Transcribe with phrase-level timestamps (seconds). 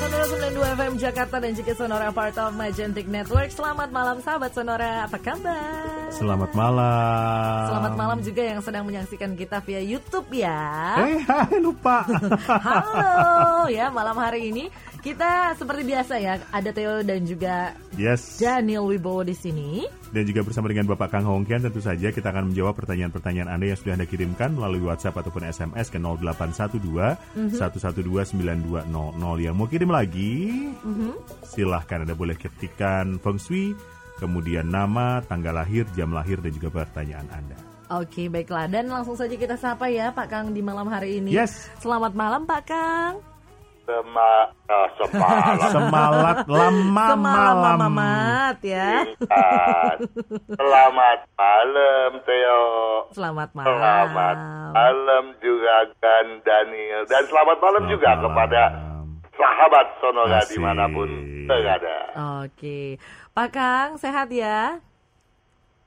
[0.00, 0.24] Sonora
[0.56, 3.52] 92 FM Jakarta dan juga Sonora part of Magentic Network.
[3.52, 6.08] Selamat malam sahabat Sonora, apa kabar?
[6.08, 7.68] Selamat malam.
[7.68, 10.96] Selamat malam juga yang sedang menyaksikan kita via YouTube ya.
[11.04, 12.08] Eh, hai, lupa.
[12.64, 14.72] Halo ya malam hari ini
[15.06, 18.42] kita seperti biasa ya ada Theo dan juga yes.
[18.42, 19.86] Daniel Wibowo di sini.
[20.10, 23.78] Dan juga bersama dengan Bapak Kang Hongkian tentu saja kita akan menjawab pertanyaan-pertanyaan Anda yang
[23.78, 30.74] sudah Anda kirimkan melalui WhatsApp ataupun SMS ke 0812 112 9200 yang mau kirim lagi.
[31.46, 33.78] Silahkan Anda boleh ketikkan Feng Shui,
[34.18, 37.54] kemudian nama, tanggal lahir, jam lahir dan juga pertanyaan Anda.
[37.86, 41.30] Oke baiklah dan langsung saja kita sapa ya Pak Kang di malam hari ini.
[41.30, 41.70] Yes.
[41.78, 43.35] Selamat malam Pak Kang.
[43.86, 44.32] Sema,
[44.66, 47.16] uh, semalam Semalat lama Semalam
[47.54, 47.78] malam.
[47.80, 49.06] mamat ya.
[49.06, 49.96] Intan.
[50.50, 52.62] Selamat malam Theo
[53.10, 53.70] Selamat malam.
[53.70, 54.36] Selamat
[54.72, 58.22] malam juga kan Daniel Dan selamat malam Selamat juga malam.
[58.26, 58.62] kepada
[59.32, 60.50] sahabat Sonora Asik.
[60.50, 61.10] di mana pun
[61.46, 61.96] berada
[62.42, 62.98] Oke,
[63.30, 64.82] Pak Kang sehat ya?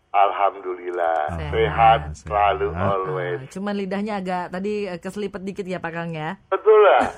[0.10, 1.52] Alhamdulillah Sehat.
[1.52, 2.18] Sehat Sehat.
[2.18, 6.40] selalu Ah, always Ah, cuman lidahnya agak tadi eh, keselipet dikit ya Pak Kang ya.
[6.48, 7.14] Betul lah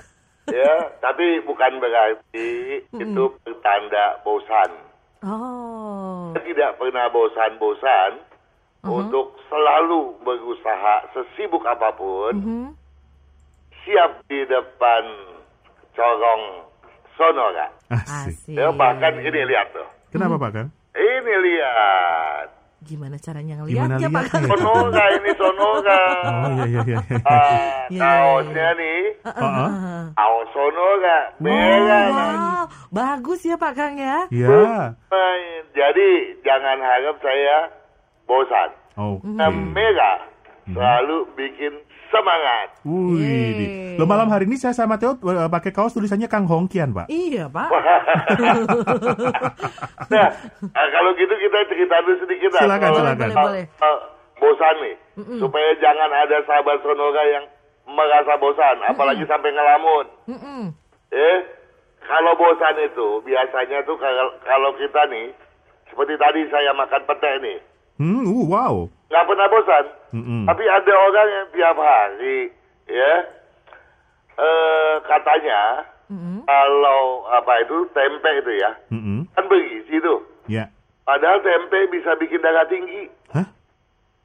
[0.52, 2.50] Ya, tapi bukan berarti
[2.92, 8.26] itu pertanda bosan Oh, Saya tidak pernah bosan-bosan
[8.82, 12.70] untuk selalu berusaha sesibuk apa pun hmm.
[13.86, 15.04] siap di depan
[15.94, 16.66] corong
[17.14, 17.70] sonora.
[17.94, 18.34] Asik.
[18.34, 18.58] asik.
[18.58, 19.86] Ya, bahkan ini lihat tuh.
[20.10, 20.70] Kenapa Pak Kang?
[20.98, 22.50] Ini lihat.
[22.82, 24.44] Gimana caranya Gimana ngeliatnya Pak Kang?
[24.50, 26.02] Sonora ini sonora.
[26.26, 26.98] Oh iya iya iya.
[26.98, 27.20] iya.
[27.22, 29.70] Ah, Iya, kaosnya nih, Heeh.
[30.18, 31.20] kaos sonora.
[31.22, 32.42] Oh, Beda lagi.
[32.42, 34.26] wow, bagus ya Pak Kang ya.
[34.34, 34.98] Iya.
[35.72, 36.10] Jadi
[36.42, 37.58] jangan harap saya
[38.26, 38.70] bosan.
[38.98, 39.30] Oke.
[39.30, 40.20] Nah, merah
[40.66, 41.74] selalu bikin
[42.12, 42.68] semangat.
[42.84, 47.08] Wih, lo malam hari ini saya sama Theo eh, pakai kaos tulisannya Kang Hongkian, Pak.
[47.08, 47.70] Iya Pak.
[50.12, 50.28] Nah,
[50.62, 52.50] eh, kalau gitu kita cerita dulu sedikit.
[52.54, 53.18] Silakan, Kalau- silakan.
[53.18, 53.66] Boleh, kalau- boleh.
[53.80, 53.98] kalau
[54.38, 54.96] bosan nih,
[55.40, 57.46] supaya jangan ada sahabat sonora yang
[57.88, 60.06] merasa bosan, apalagi sampai ngelamun.
[60.28, 60.64] Mm-mm.
[61.10, 61.38] Eh,
[62.02, 65.32] kalau bosan itu biasanya tuh kalau kalau kita nih,
[65.88, 67.58] seperti tadi saya makan pete nih,
[68.02, 68.76] Hmm, uh, wow.
[69.14, 69.86] nggak pernah bosan.
[70.18, 70.44] Mm-mm.
[70.50, 72.50] Tapi ada orang yang tiap hari,
[72.90, 73.14] ya,
[74.42, 76.42] eh katanya Mm-mm.
[76.50, 79.30] kalau apa itu tempe itu ya, Mm-mm.
[79.38, 80.26] kan bergizi tuh.
[80.50, 80.74] Ya.
[81.06, 83.06] Padahal tempe bisa bikin darah tinggi.
[83.30, 83.48] Hah?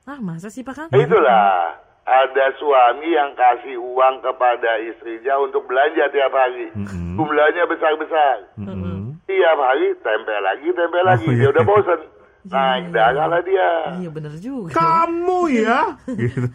[0.08, 0.88] Ah masa sih Pak Kang?
[0.90, 1.76] Itulah
[2.06, 6.72] ada suami yang kasih uang kepada istrinya untuk belanja tiap hari.
[6.72, 7.20] Mm-mm.
[7.20, 8.48] Jumlahnya besar-besar.
[8.56, 9.18] Mm-mm.
[9.26, 11.26] Tiap hari tempe lagi, tempe lagi.
[11.26, 11.52] Oh, Dia iya.
[11.52, 12.00] udah bosen.
[12.46, 13.70] Naik darah lah dia.
[13.98, 14.70] Iya bener juga.
[14.70, 15.98] Kamu ya?
[16.22, 16.46] gitu.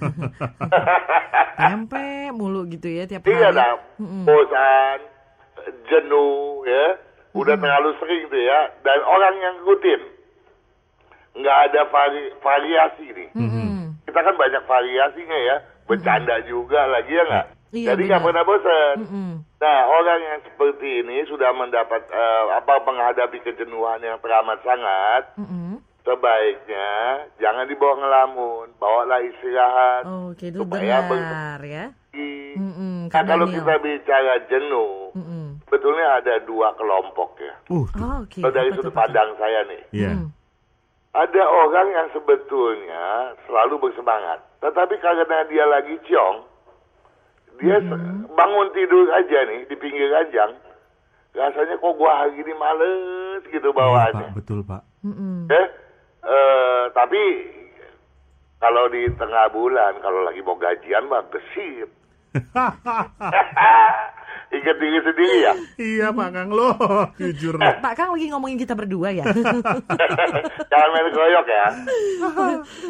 [1.57, 3.35] Tempe mulu gitu ya tiap hari.
[3.35, 4.99] Iya dah, bosan,
[5.85, 6.85] jenuh ya.
[7.31, 8.59] Udah terlalu sering tuh ya.
[8.81, 10.01] Dan orang yang rutin.
[11.31, 13.29] Nggak ada vari- variasi nih.
[13.35, 13.95] Mm-mm.
[14.03, 15.55] Kita kan banyak variasinya ya.
[15.87, 17.47] Bercanda juga lagi ya nggak?
[17.71, 18.95] Iya, Jadi nggak pernah bosan.
[18.99, 19.31] Mm-mm.
[19.57, 25.79] Nah, orang yang seperti ini sudah mendapat eh, apa menghadapi kejenuhan yang teramat sangat, Mm-mm.
[26.01, 26.91] sebaiknya
[27.37, 30.03] jangan dibawa ngelamun, bawalah istirahat.
[30.03, 31.85] Oke itu supaya benar ya.
[32.11, 32.53] bersih.
[32.53, 33.55] Mm-mm, Nah, kalau Daniel.
[33.57, 35.45] kita bicara jenuh, Mm-mm.
[35.63, 37.55] sebetulnya ada dua kelompok ya.
[37.67, 38.39] Uh, Oh, Oke.
[38.39, 40.11] Kalau dari sudut pandang saya nih, Iya.
[40.13, 40.27] Mm.
[41.13, 43.03] ada orang yang sebetulnya
[43.41, 46.50] selalu bersemangat, tetapi karena dia lagi ciong,
[47.61, 50.51] dia se- bangun tidur aja nih di pinggir ranjang,
[51.31, 54.29] rasanya kok gua hari ini males gitu Iya, Pak, bawaannya.
[54.33, 54.81] betul, Pak.
[55.01, 55.45] Mm-mm.
[55.47, 55.67] Eh,
[56.23, 57.21] eh, tapi
[58.57, 61.89] kalau di tengah bulan, kalau lagi mau gajian mah gesit.
[64.51, 65.53] Ingat diri sendiri ya.
[65.77, 66.75] iya, Pak Kang lo,
[67.19, 67.55] jujur.
[67.55, 69.23] Pak Kang lagi ngomongin kita berdua ya.
[70.71, 71.65] Jangan main keroyok ya.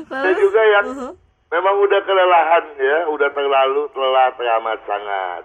[0.03, 0.85] Dan juga yang
[1.51, 5.43] memang udah kelelahan ya, udah terlalu telah teramat sangat.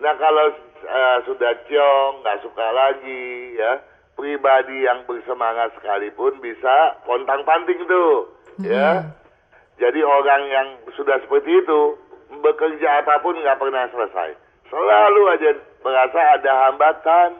[0.00, 0.46] Nah kalau
[0.82, 3.84] eh, sudah ciong, nggak suka lagi ya,
[4.16, 8.32] pribadi yang bersemangat sekalipun bisa pontang panting tuh,
[8.64, 9.04] ya.
[9.74, 11.98] Jadi orang yang sudah seperti itu
[12.40, 14.34] bekerja apa pun nggak pernah selesai,
[14.72, 15.50] selalu aja
[15.84, 17.30] merasa ada hambatan,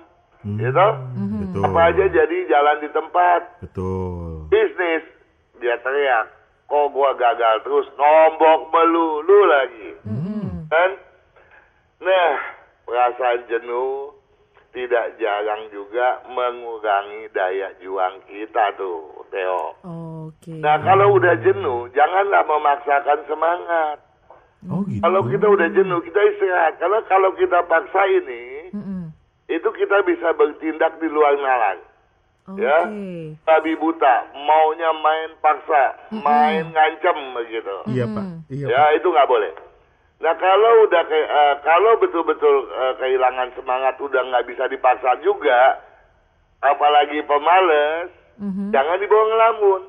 [0.44, 0.88] gitu.
[1.54, 1.62] Betul.
[1.70, 4.50] Apa aja jadi jalan di tempat Betul.
[4.50, 5.06] bisnis
[5.62, 6.26] dia teriak
[6.66, 9.90] kok gua gagal terus nombok melulu lagi
[10.72, 10.90] kan
[12.02, 12.32] nah
[12.84, 14.14] perasaan jenuh
[14.74, 19.78] tidak jarang juga mengurangi daya juang kita tuh, Theo.
[19.86, 20.50] Oke.
[20.50, 24.02] Nah, kalau udah jenuh, janganlah memaksakan semangat.
[24.66, 24.98] Oh gitu.
[24.98, 26.74] Kalau kita udah jenuh, kita istirahat.
[26.82, 29.14] Karena kalau kita paksa ini, Mm-mm.
[29.46, 31.78] itu kita bisa bertindak di luar nalar.
[32.44, 32.60] Oke.
[32.60, 32.78] Ya.
[33.40, 37.76] Babi buta, maunya main paksa, main ngancem begitu.
[37.88, 38.24] Iya pak.
[38.52, 38.66] Iya.
[38.68, 39.52] Ya, itu nggak boleh.
[40.20, 45.80] Nah, kalau udah kayak eh, kalau betul-betul eh, kehilangan semangat udah nggak bisa dipaksa juga,
[46.60, 48.08] apalagi pemalas,
[48.40, 48.72] Mhm.
[48.72, 49.82] jangan dibawa ngelamun.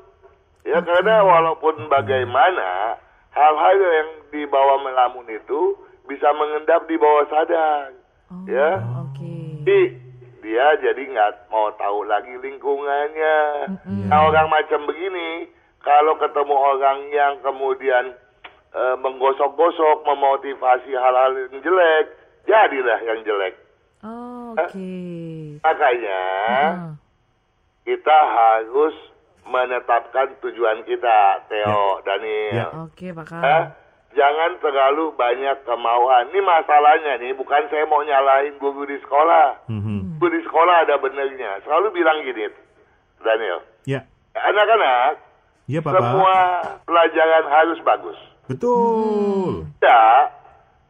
[0.66, 2.98] Ya, karena walaupun bagaimana
[3.32, 7.94] hal-hal yang dibawa melamun itu bisa mengendap di bawah sadar.
[8.32, 8.82] Oh, Ya.
[9.04, 9.62] Oke.
[9.62, 9.82] Jadi
[10.46, 13.38] dia jadi nggak mau tahu lagi lingkungannya.
[14.06, 15.50] Nah orang macam begini,
[15.82, 18.14] kalau ketemu orang yang kemudian
[18.72, 22.06] eh, menggosok-gosok, memotivasi hal-hal yang jelek,
[22.44, 23.56] jadilah yang jelek.
[24.54, 24.94] Oke.
[25.60, 26.22] Makanya
[26.70, 26.94] Ah.
[27.82, 28.94] kita harus
[29.46, 32.54] menetapkan tujuan kita, Theo, Daniel.
[32.54, 32.68] Ya.
[32.82, 33.66] Oke, Pak Eh, Kang.
[34.16, 36.32] Jangan terlalu banyak kemauan.
[36.32, 39.68] Ini masalahnya nih, bukan saya mau nyalahin guru di sekolah.
[39.70, 40.18] Mhm.
[40.18, 41.60] Guru di sekolah ada benernya.
[41.62, 42.48] Selalu bilang gini,
[43.22, 43.60] Daniel.
[43.86, 44.02] Ya.
[44.34, 45.20] Anak-anak,
[45.68, 45.96] Iya Papa.
[46.00, 46.36] semua
[46.84, 48.20] pelajaran harus bagus.
[48.46, 49.66] Betul.
[49.82, 50.30] Ya,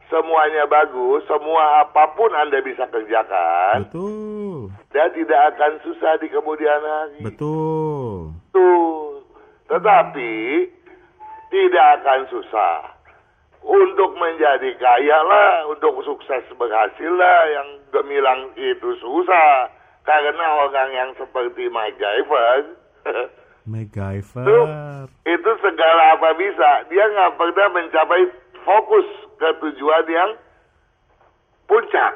[0.08, 4.70] semuanya bagus, semua apa pun Anda bisa kerjakan, Betul.
[4.90, 7.22] dan tidak akan susah di kemudian hari.
[7.22, 8.34] Betul.
[8.50, 9.24] Betul.
[9.66, 10.34] Tetapi
[11.50, 12.95] tidak akan susah.
[13.66, 19.66] Untuk menjadi kaya lah, untuk sukses berhasil lah, yang gemilang itu susah.
[20.06, 22.78] Karena orang yang seperti MacGyver,
[23.72, 24.46] MacGyver.
[25.26, 26.86] itu segala apa bisa.
[26.86, 28.22] Dia nggak pernah mencapai
[28.62, 30.30] fokus ke tujuan yang
[31.66, 32.14] puncak.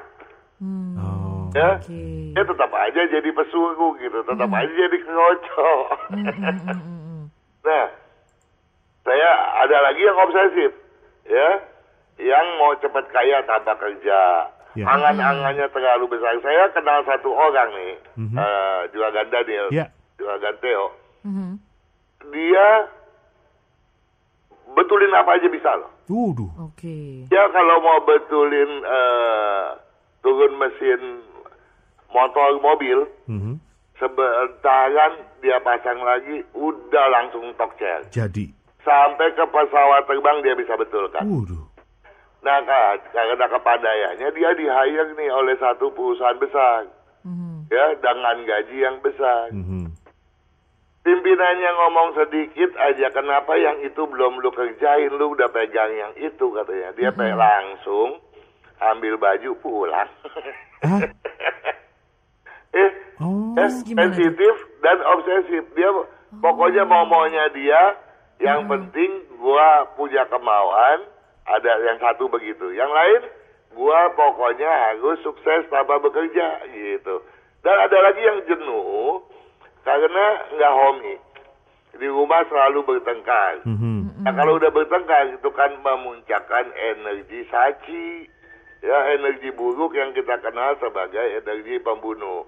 [0.62, 0.94] Hmm.
[1.03, 1.20] Oh.
[1.50, 2.31] Ya, Oke.
[2.31, 5.87] dia tetap aja jadi pesuruh gitu, tetap aja jadi kerocok.
[6.14, 7.26] Mm-mm.
[7.61, 7.93] Nah,
[9.05, 9.31] saya
[9.61, 10.73] ada lagi yang obsesif,
[11.31, 11.49] ya,
[12.21, 14.50] yang mau cepat kaya tanpa kerja.
[14.71, 14.87] Ya.
[14.87, 16.38] Angan-angannya terlalu besar.
[16.38, 18.37] Saya kenal satu orang nih, Mhm.
[18.37, 19.87] eh, Juragan Daniel, Ya.
[20.15, 20.85] Juragan Theo.
[21.27, 21.53] Mhm.
[22.31, 22.69] Dia
[24.71, 25.91] betulin apa aja bisa loh.
[26.71, 27.27] Oke.
[27.27, 29.67] Dia kalau mau betulin eh,
[30.23, 31.23] turun mesin
[32.11, 33.59] motor mobil, Mhm.
[33.99, 38.06] sebentaran dia pasang lagi, udah langsung tokcer.
[38.11, 38.60] Jadi.
[38.81, 41.21] Sampai ke pesawat terbang dia bisa betulkan.
[41.23, 41.65] Waduh.
[42.41, 46.88] Nah, ka- karena kepandaiannya dia di hire nih oleh satu perusahaan besar,
[47.21, 47.69] Mhm.
[47.69, 49.53] ya dengan gaji yang besar.
[49.53, 49.93] Mhm.
[51.00, 56.47] Pimpinannya ngomong sedikit aja, kenapa yang itu belum lu kerjain, lu udah pegang yang itu
[56.50, 56.93] katanya.
[56.93, 58.21] Dia pe langsung
[58.79, 60.09] ambil baju pulang.
[62.71, 63.53] Eh, Oh.
[63.53, 65.67] eh, sensitif dan obsesif.
[65.75, 65.91] Dia
[66.32, 67.99] pokoknya mau maunya dia.
[68.41, 71.05] Yang penting gua punya kemauan.
[71.45, 72.73] Ada yang satu begitu.
[72.73, 73.21] Yang lain,
[73.77, 77.21] gua pokoknya harus sukses tanpa bekerja gitu.
[77.61, 79.21] Dan ada lagi yang jenuh
[79.85, 80.27] karena
[80.57, 81.15] nggak homi.
[81.91, 83.67] Di rumah selalu bertengkar.
[83.67, 84.25] Mhm.
[84.25, 88.31] Nah, kalau udah bertengkar itu kan memuncakkan energi saci,
[88.81, 92.47] ya energi buruk yang kita kenal sebagai energi pembunuh.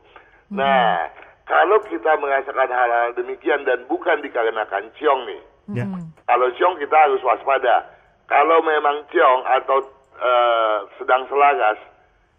[0.53, 1.09] Nah,
[1.49, 5.87] kalau kita merasakan hal-hal demikian dan bukan dikarenakan ciong nih, Ya.
[6.27, 7.87] kalau ciong kita harus waspada.
[8.27, 9.79] Kalau memang ciong atau
[10.19, 11.79] eh, sedang selaras,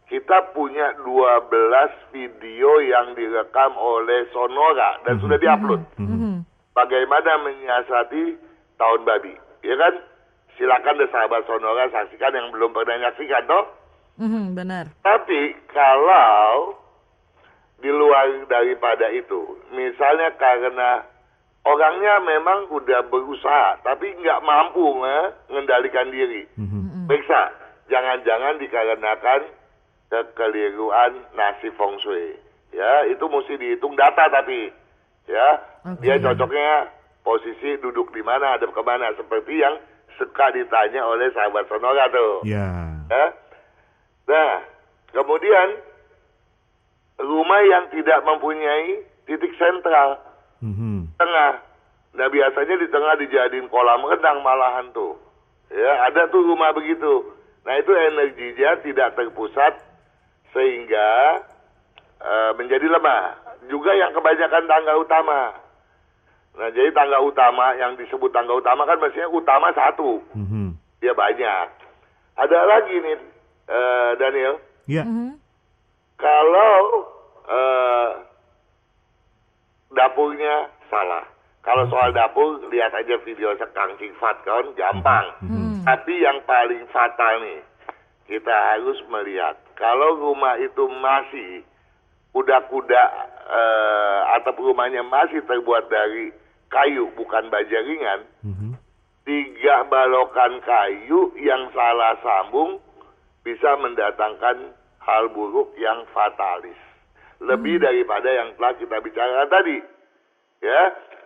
[0.07, 1.49] kita punya 12
[2.11, 6.43] video yang direkam oleh Sonora dan sudah diupload Mhm.
[6.71, 8.23] bagaimana menyiasati
[8.77, 9.33] tahun babi.
[9.63, 9.93] Ya kan?
[10.55, 13.65] Silakan deh sahabat Sonora saksikan yang belum pernah nyaksikan toh.
[14.21, 14.85] Mhm, Benar.
[15.01, 16.77] Tapi kalau
[17.81, 21.03] di luar daripada itu, misalnya karena
[21.63, 27.07] orangnya memang udah berusaha tapi nggak mampu mengendalikan diri, Mhm.
[27.07, 27.51] periksa.
[27.87, 29.41] Jangan-jangan dikarenakan
[30.09, 32.35] kekeliruan nasi feng shui.
[32.73, 34.73] Ya, itu mesti dihitung data tapi
[35.29, 35.47] ya
[35.85, 36.01] Oke.
[36.01, 36.89] dia cocoknya
[37.21, 39.77] posisi duduk di mana, hadap ke mana seperti yang
[40.17, 42.41] suka ditanya oleh sahabat Sonora tuh.
[42.45, 42.65] Ya.
[43.09, 43.25] Ya.
[44.27, 44.51] Nah,
[45.13, 45.79] kemudian
[47.19, 50.17] rumah yang tidak mempunyai titik sentral
[50.63, 51.19] Mhm.
[51.19, 51.59] tengah.
[52.15, 55.19] Nah biasanya di tengah dijadiin kolam renang malahan tuh.
[55.67, 57.35] Ya ada tuh rumah begitu.
[57.67, 59.75] Nah itu energinya tidak terpusat
[60.55, 61.41] sehingga
[62.23, 63.43] eh, menjadi lemah.
[63.67, 65.51] Juga yang kebanyakan tangga utama.
[66.55, 70.23] Nah jadi tangga utama yang disebut tangga utama kan maksudnya utama satu.
[70.31, 70.79] Mhm.
[71.03, 71.67] Dia banyak.
[72.39, 73.17] Ada lagi nih
[73.67, 74.55] eh, Daniel.
[74.87, 75.03] Ya.
[75.03, 75.39] Mhm.
[76.19, 77.07] kalau
[77.47, 78.09] uh,
[79.93, 81.25] dapurnya salah.
[81.63, 85.25] Kalau soal dapur, lihat aja video sekang Fat kan, gampang.
[85.39, 85.79] Hmm.
[85.87, 87.63] Tapi yang paling fatal nih,
[88.27, 91.63] kita harus melihat kalau rumah itu masih
[92.35, 93.03] kuda-kuda
[93.47, 96.35] uh, atau rumahnya masih terbuat dari
[96.67, 98.71] kayu bukan baja ringan, hmm.
[99.23, 102.81] tiga balokan kayu yang salah sambung
[103.45, 104.71] bisa mendatangkan
[105.03, 106.79] hal buruk yang fatalis.
[107.41, 107.85] Lebih hmm.
[107.85, 109.77] daripada yang telah kita bicarakan tadi.
[110.63, 110.81] Ya,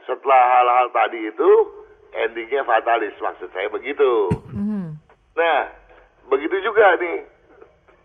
[0.08, 1.52] setelah hal-hal tadi itu
[2.16, 4.32] endingnya fatalis maksud saya begitu.
[4.56, 4.86] Mm-hmm.
[5.36, 5.60] Nah,
[6.32, 7.28] begitu juga nih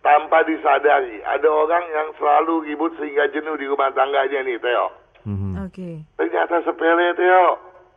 [0.02, 4.86] tanpa disadari ada orang yang selalu ribut sehingga jenuh di rumah tangganya nih Teo.
[5.22, 5.52] Mm-hmm.
[5.62, 5.72] Oke.
[5.72, 5.94] Okay.
[6.18, 7.48] Ternyata sepele Teo.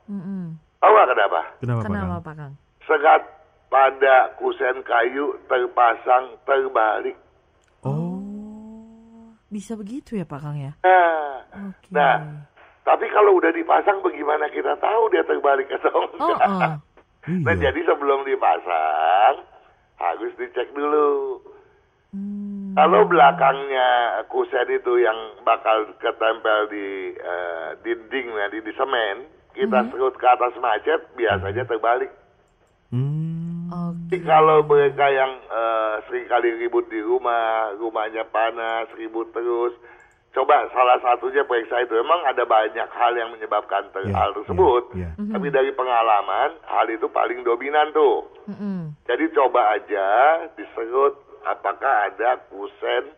[0.05, 0.43] Mm-hmm.
[0.79, 1.41] Tahu gak kenapa?
[1.57, 2.53] Kenapa, kenapa Pak Kang?
[2.85, 3.21] Sekat
[3.73, 7.17] pada kusen kayu terpasang terbalik.
[7.81, 8.14] Oh,
[9.55, 10.75] bisa begitu ya Pak Kang ya?
[10.83, 11.39] Nah,
[11.71, 11.91] okay.
[11.95, 12.19] nah
[12.83, 16.39] tapi kalau udah dipasang bagaimana kita tahu dia terbalik atau enggak?
[16.43, 16.75] Oh, oh.
[17.25, 19.47] Nah jadi sebelum dipasang
[19.97, 21.41] harus dicek dulu.
[22.13, 22.77] Hmm.
[22.77, 29.25] Kalau belakangnya kusen itu yang bakal ketempel di uh, dinding di, di semen,
[29.57, 29.89] kita hmm.
[29.89, 32.11] serut ke atas macet biasanya terbalik.
[32.93, 33.24] Hmm.
[33.65, 34.21] Okay.
[34.21, 39.73] Kalau mereka yang uh, sering kali ribut di rumah, rumahnya panas, ribut terus,
[40.35, 44.83] coba salah satunya periksa itu memang ada banyak hal yang menyebabkan ter yeah, hal tersebut
[44.91, 45.11] yeah, yeah.
[45.15, 45.31] Mm-hmm.
[45.31, 48.99] tapi dari pengalaman hal itu paling dominan tuh mm-hmm.
[49.07, 50.07] jadi coba aja
[50.59, 51.15] diserut
[51.47, 53.15] apakah ada kusen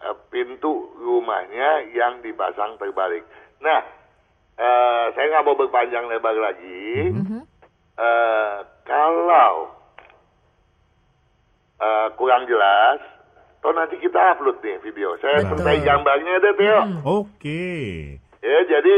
[0.00, 3.28] uh, pintu rumahnya yang dipasang terbalik
[3.60, 3.84] nah
[4.56, 7.42] uh, saya nggak mau berpanjang lebar lagi mm-hmm.
[8.00, 9.75] uh, kalau
[11.80, 13.02] uh, kurang jelas
[13.66, 15.18] Oh nanti kita upload nih video.
[15.18, 16.80] Saya sertai gambarnya deh Teo.
[16.86, 17.00] Hmm.
[17.02, 17.34] Oke.
[17.34, 17.82] Okay.
[18.38, 18.94] Ya jadi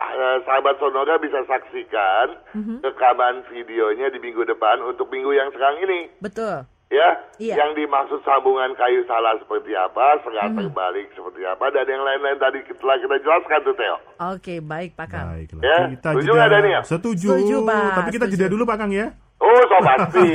[0.00, 2.76] uh, sahabat Sonora bisa saksikan mm-hmm.
[2.80, 6.00] rekaman videonya di minggu depan untuk minggu yang sekarang ini.
[6.24, 6.64] Betul.
[6.90, 7.54] Ya, iya.
[7.54, 10.74] yang dimaksud sambungan kayu salah seperti apa, serat mm-hmm.
[10.74, 13.96] terbalik seperti apa, dan yang lain-lain tadi telah kita jelaskan tuh Teo.
[14.34, 15.26] Oke, baik Pak Kang.
[15.30, 15.62] Baiklah.
[15.62, 16.82] Ya, kita setuju jeda, Daniel?
[16.82, 17.28] Setuju.
[17.30, 17.90] Setuju Pak.
[17.94, 18.42] Tapi kita setuju.
[18.42, 19.06] jeda dulu Pak Kang ya.
[19.40, 20.26] Oh, so pasti.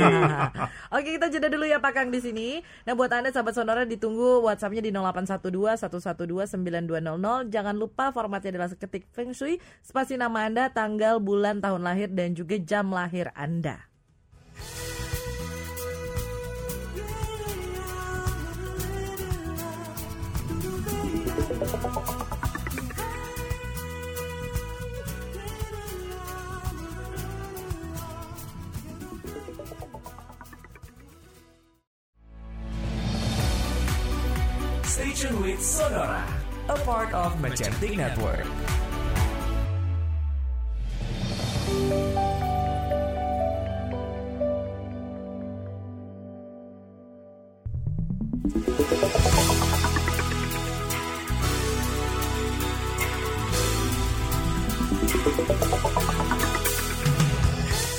[0.98, 2.58] Oke, kita jeda dulu ya Pak Kang di sini.
[2.82, 7.46] Nah, buat Anda sahabat Sonora ditunggu WhatsApp-nya di 0812 112 9200.
[7.46, 12.34] Jangan lupa formatnya adalah ketik Feng Shui, spasi nama Anda, tanggal, bulan, tahun lahir dan
[12.34, 13.86] juga jam lahir Anda.
[35.16, 36.20] Station with Sonora,
[36.68, 38.44] a part of Magentic Network.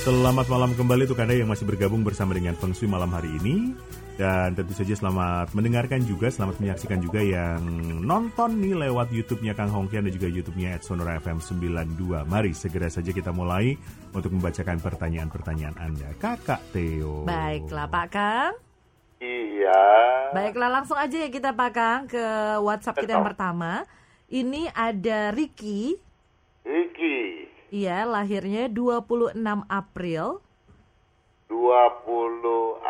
[0.06, 3.74] Selamat malam kembali untuk Anda yang masih bergabung bersama dengan Feng Shui malam hari ini.
[4.18, 7.62] Dan tentu saja selamat mendengarkan juga, selamat menyaksikan juga yang
[8.02, 12.26] nonton nih lewat YouTube-nya Kang Hongkian dan juga YouTube-nya Sonora FM 92.
[12.26, 13.78] Mari segera saja kita mulai
[14.18, 16.10] untuk membacakan pertanyaan-pertanyaan Anda.
[16.18, 17.30] Kakak Theo.
[17.30, 18.54] Baiklah Pak Kang.
[19.22, 19.82] Iya.
[20.34, 22.26] Baiklah langsung aja ya kita Pak Kang ke
[22.66, 23.86] WhatsApp kita yang pertama.
[24.34, 25.94] Ini ada Ricky.
[26.66, 27.46] Ricky.
[27.70, 29.38] Iya, lahirnya 26
[29.70, 30.42] April
[31.48, 32.84] 26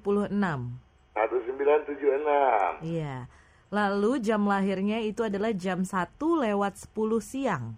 [1.14, 2.86] 1976.
[2.86, 3.30] Iya.
[3.68, 7.76] Lalu jam lahirnya itu adalah jam 1 lewat 10 siang.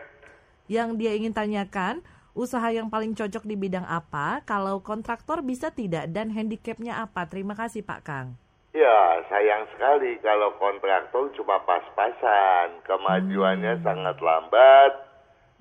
[0.65, 2.01] Yang dia ingin tanyakan,
[2.33, 4.41] usaha yang paling cocok di bidang apa?
[4.43, 7.29] Kalau kontraktor bisa tidak dan handicapnya apa?
[7.29, 8.33] Terima kasih Pak Kang.
[8.77, 12.77] Ya, sayang sekali kalau kontraktor cuma pas-pasan.
[12.85, 13.81] Kemajuannya hmm.
[13.81, 14.93] sangat lambat.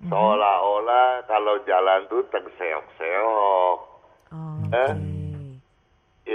[0.05, 0.13] Hmm.
[0.13, 3.79] Seolah-olah kalau jalan tuh terseok-seok.
[4.29, 4.77] Okay.
[4.77, 4.93] Eh?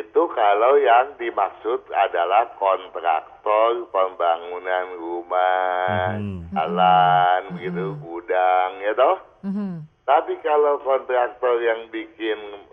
[0.01, 6.49] Itu kalau yang dimaksud adalah kontraktor pembangunan rumah, hmm.
[6.49, 7.57] jalan, hmm.
[7.61, 9.17] gitu, gudang, ya toh.
[9.45, 9.85] Hmm.
[10.09, 12.65] Tapi kalau kontraktor yang bikin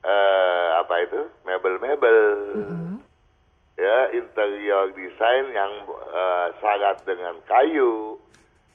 [0.00, 2.24] uh, apa itu mebel-mebel,
[2.56, 2.90] hmm
[3.80, 8.20] ya interior desain yang uh, syarat dengan kayu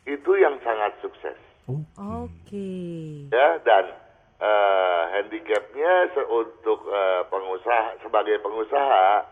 [0.10, 1.38] itu yang sangat sukses.
[1.70, 2.26] Oke.
[2.46, 3.26] Oke.
[3.34, 3.90] ya dan
[4.38, 9.26] eh, handicapnya untuk eh, pengusaha sebagai pengusaha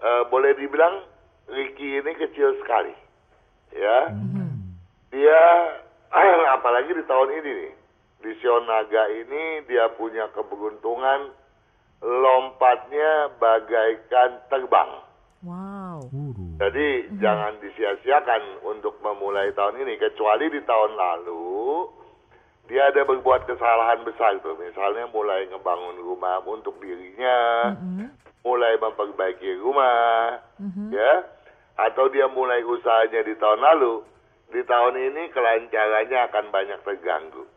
[0.00, 1.04] eh, boleh dibilang
[1.52, 2.96] Ricky ini kecil sekali
[3.76, 4.08] ya
[5.12, 5.42] dia
[6.56, 7.72] apalagi di tahun ini nih
[8.24, 11.36] di Sionaga ini dia punya keberuntungan
[12.00, 14.90] lompatnya bagaikan terbang.
[15.40, 16.04] Wow.
[16.60, 21.88] Jadi jangan disia-siakan untuk memulai tahun ini kecuali di tahun lalu
[22.68, 27.72] dia ada berbuat kesalahan besar tuh misalnya mulai ngebangun rumah untuk dirinya,
[28.44, 30.38] mulai memperbaiki rumah,
[30.92, 31.12] ya.
[31.80, 34.04] Atau dia mulai usahanya di tahun lalu
[34.52, 37.48] di tahun ini kelancarannya akan banyak terganggu.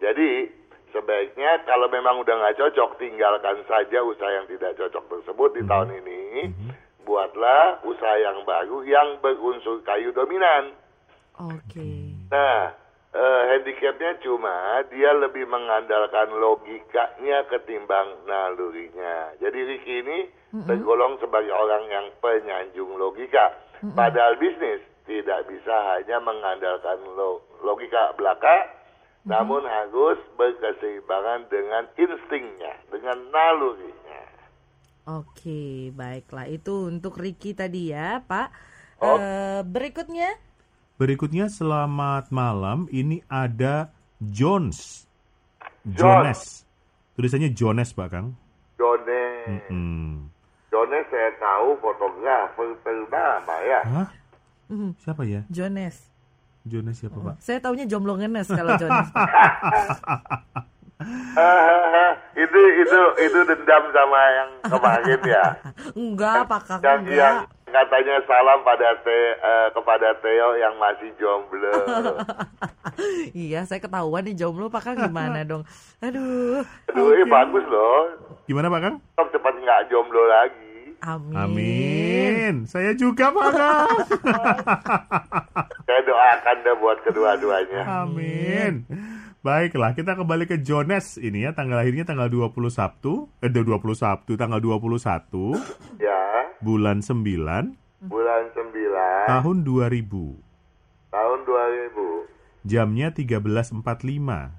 [0.00, 0.48] Jadi
[0.90, 5.90] sebaiknya kalau memang udah nggak cocok tinggalkan saja usaha yang tidak cocok tersebut di tahun
[6.02, 6.22] ini.
[7.04, 10.76] Buatlah usaha yang baru yang berunsur kayu dominan.
[11.40, 12.12] Oke.
[12.28, 12.76] Nah,
[13.16, 19.32] eh, handicapnya cuma dia lebih mengandalkan logikanya ketimbang nalurinya.
[19.40, 20.18] Jadi Ricky ini
[20.68, 23.56] tergolong sebagai orang yang penyanjung logika.
[23.96, 28.68] Padahal bisnis tidak bisa hanya mengandalkan lo- logika belaka,
[29.28, 34.22] namun harus berkeseimbangan dengan instingnya, dengan nalurinya.
[35.08, 36.48] Oke, baiklah.
[36.48, 38.48] Itu untuk Ricky tadi ya, Pak.
[39.04, 39.20] Oh.
[39.20, 40.48] Eh, berikutnya,
[40.98, 42.90] Berikutnya selamat malam.
[42.90, 45.06] Ini ada Jones.
[45.86, 45.94] Jones.
[45.94, 46.40] Jones.
[47.14, 48.34] Tulisannya Jones, Pak Kang.
[48.74, 49.22] Jone,
[49.70, 50.26] Hmm.
[50.74, 53.80] Jone saya tahu fotografer ternama ya.
[53.86, 54.08] Hah?
[54.98, 55.46] Siapa ya?
[55.46, 56.07] Jones.
[56.68, 57.40] Jones siapa, Pak?
[57.40, 58.76] Saya taunya jomblo ngenes kalau.
[58.76, 58.84] Ah,
[62.42, 65.44] itu itu itu dendam sama yang kemarin ya.
[66.00, 66.80] Enggak, Pak Kang.
[66.82, 67.86] yang yang Enggak.
[67.86, 71.70] katanya salam pada te, eh, kepada Theo yang masih jomblo.
[73.30, 75.62] iya, saya ketahuan nih jomblo, Pak Kang gimana dong?
[76.02, 76.66] Aduh.
[76.90, 78.18] Aduh, ini bagus loh.
[78.50, 78.96] Gimana, Pak Kang?
[79.30, 80.67] Cepat nggak jomblo lagi.
[80.98, 81.36] Amin.
[81.36, 82.54] Amin.
[82.66, 83.98] Saya juga, Pak Kang.
[85.86, 87.82] Saya doakan deh buat kedua-duanya.
[88.02, 88.82] Amin.
[89.38, 91.54] Baiklah, kita kembali ke Jones ini ya.
[91.54, 93.30] Tanggal lahirnya tanggal 20 Sabtu.
[93.38, 95.54] Eh, 20 Sabtu, tanggal 21.
[95.96, 96.18] Ya,
[96.58, 97.78] Bulan 9.
[97.98, 100.38] bulan 9 Tahun 2000.
[101.08, 102.26] tahun 2000
[102.62, 104.50] Jamnya 13.45.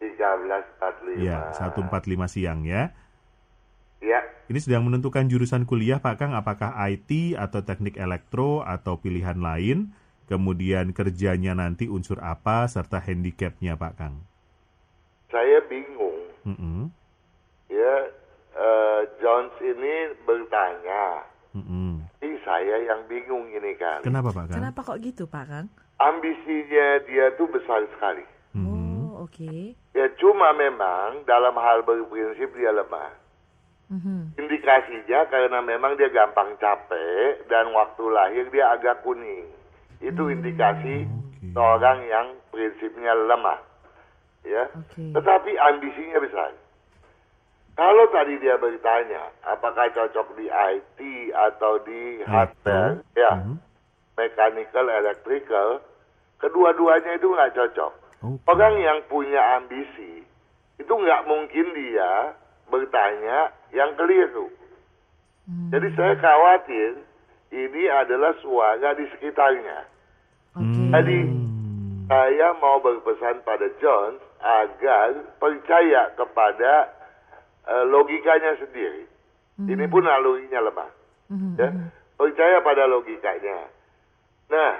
[0.00, 1.18] 1345.
[1.18, 1.90] Ya, 1.45
[2.26, 2.94] siang ya.
[3.98, 9.36] Ya, Ini sedang menentukan jurusan kuliah Pak Kang, apakah IT atau teknik elektro atau pilihan
[9.36, 9.92] lain.
[10.24, 14.14] Kemudian kerjanya nanti unsur apa serta handicapnya Pak Kang.
[15.28, 16.16] saya bingung.
[16.48, 16.88] Mm-mm,
[17.68, 17.94] Ya,
[18.56, 21.20] eh, Jones ini bertanya.
[21.52, 22.00] mm-mm.
[22.18, 24.00] Ini saya yang bingung ini kan.
[24.00, 24.56] Kenapa Pak Kang?
[24.56, 25.66] Kenapa kok gitu, Pak Kang?
[26.00, 28.24] Ambisinya dia tuh besar sekali.
[28.56, 28.64] Mhm.
[28.64, 29.76] Oh, oke.
[29.92, 33.12] Ya cuma memang dalam hal berprinsip dia lemah.
[33.88, 34.36] Mhm.
[34.36, 39.48] Indikasinya karena memang dia gampang capek dan waktu lahir dia agak kuning.
[40.04, 41.56] Itu indikasi Oke.
[41.56, 43.58] seorang yang prinsipnya lemah.
[44.44, 44.68] Ya.
[44.76, 45.08] Oke.
[45.16, 46.52] Tetapi ambisinya besar.
[47.78, 50.98] Kalau tadi dia bertanya apakah cocok di IT
[51.30, 53.56] atau di hardware, ya, Mhm.
[54.18, 55.78] mechanical, electrical,
[56.42, 57.92] kedua-duanya itu nggak cocok.
[58.20, 58.42] Oke.
[58.50, 60.26] Orang yang punya ambisi
[60.76, 62.34] itu nggak mungkin dia
[62.68, 64.48] bertanya yang keliru.
[65.72, 67.00] Jadi saya khawatir
[67.48, 69.78] ini adalah suara di sekitarnya.
[70.60, 70.82] Oke.
[70.92, 72.04] Jadi Hmm.
[72.04, 76.94] saya mau berpesan pada John agar percaya kepada
[77.68, 79.04] eh, logikanya sendiri.
[79.60, 80.88] Ini pun nalurinya lemah.
[81.28, 81.60] Mhm.
[81.60, 81.68] Ya,
[82.16, 83.68] percaya pada logikanya.
[84.48, 84.72] Nah,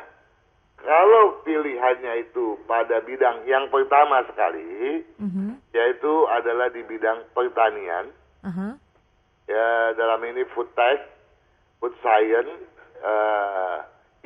[0.80, 5.60] kalau pilihannya itu pada bidang yang pertama sekali, Mhm.
[5.76, 8.08] yaitu adalah di bidang pertanian,
[8.44, 8.78] Aha.
[9.48, 11.08] ya dalam ini food tech,
[11.80, 12.52] food science,
[13.00, 13.76] eh,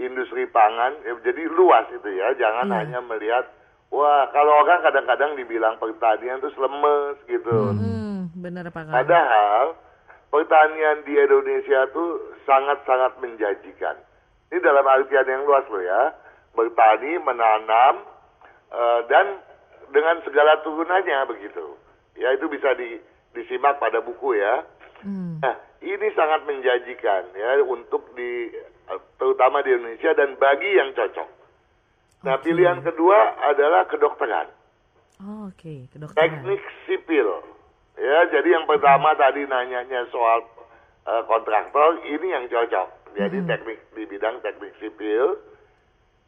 [0.03, 2.77] industri pangan, ya, jadi luas itu ya, jangan Iya.
[2.83, 3.45] hanya melihat,
[3.89, 7.57] wah kalau orang kadang-kadang dibilang pertanian terus lemes gitu.
[7.73, 8.91] Hmm, benar Pak.
[8.91, 9.79] Padahal
[10.29, 13.97] pertanian di Indonesia tuh sangat-sangat menjanjikan.
[14.51, 16.13] Ini dalam artian yang luas loh ya,
[16.53, 18.05] bertani, menanam,
[18.69, 19.39] eh, dan
[19.93, 21.77] dengan segala turunannya begitu.
[22.17, 22.97] Ya itu bisa di,
[23.33, 24.65] disimak pada buku ya.
[25.03, 25.43] Hmm.
[25.43, 28.55] Nah, ini sangat menjanjikan ya untuk di
[29.19, 31.29] terutama di Indonesia dan bagi yang cocok.
[32.23, 34.47] Nah, pilihan kedua adalah kedokteran,
[35.23, 36.15] Oh, Oke, kedokteran.
[36.19, 37.27] teknik sipil.
[37.99, 40.43] Ya, jadi yang pertama tadi nanyanya soal
[41.03, 43.15] eh, kontraktor, ini yang cocok.
[43.19, 45.35] Jadi teknik di bidang teknik sipil.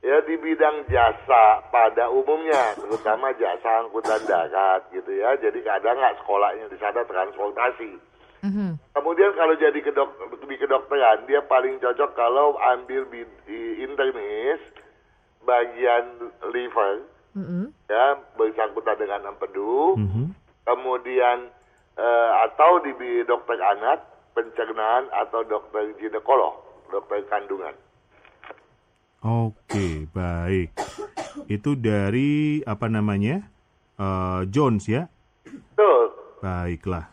[0.04, 5.32] Ya di bidang jasa pada umumnya, terutama jasa angkutan darat gitu ya.
[5.40, 7.90] Jadi kadang nggak sekolahnya di sana transportasi.
[8.44, 8.76] Mhm.
[8.92, 10.10] Kemudian kalau jadi kedok
[10.44, 14.60] di kedokteran, dia paling cocok kalau ambil bi- di internis
[15.42, 16.04] bagian
[16.52, 17.72] liver Mhm.
[17.88, 19.96] ya bersangkutan dengan empedu.
[19.96, 20.24] Mhm.
[20.64, 21.48] Kemudian
[21.94, 24.02] eh, atau di dokter anak,
[24.34, 26.58] pencernaan atau dokter ginekolog,
[26.90, 27.70] dokter kandungan.
[29.24, 30.76] Oke, baik.
[31.48, 33.48] Itu dari apa namanya?
[33.96, 35.08] Eh, Jones ya.
[35.48, 36.12] Betul.
[36.44, 37.08] Baiklah.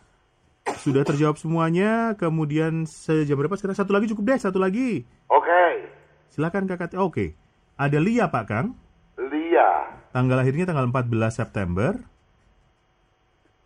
[0.76, 2.12] Sudah terjawab semuanya.
[2.20, 3.80] Kemudian sejam berapa sekarang?
[3.80, 5.08] Satu lagi cukup deh, satu lagi.
[5.32, 5.88] Oke.
[6.28, 6.92] Silakan kakak.
[7.00, 7.32] Oke.
[7.80, 8.76] Ada Lia Pak Kang.
[9.16, 11.96] Lia, Tanggal lahirnya tanggal 14 September.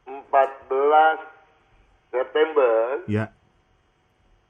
[0.07, 1.19] 14
[2.15, 3.35] September Ya.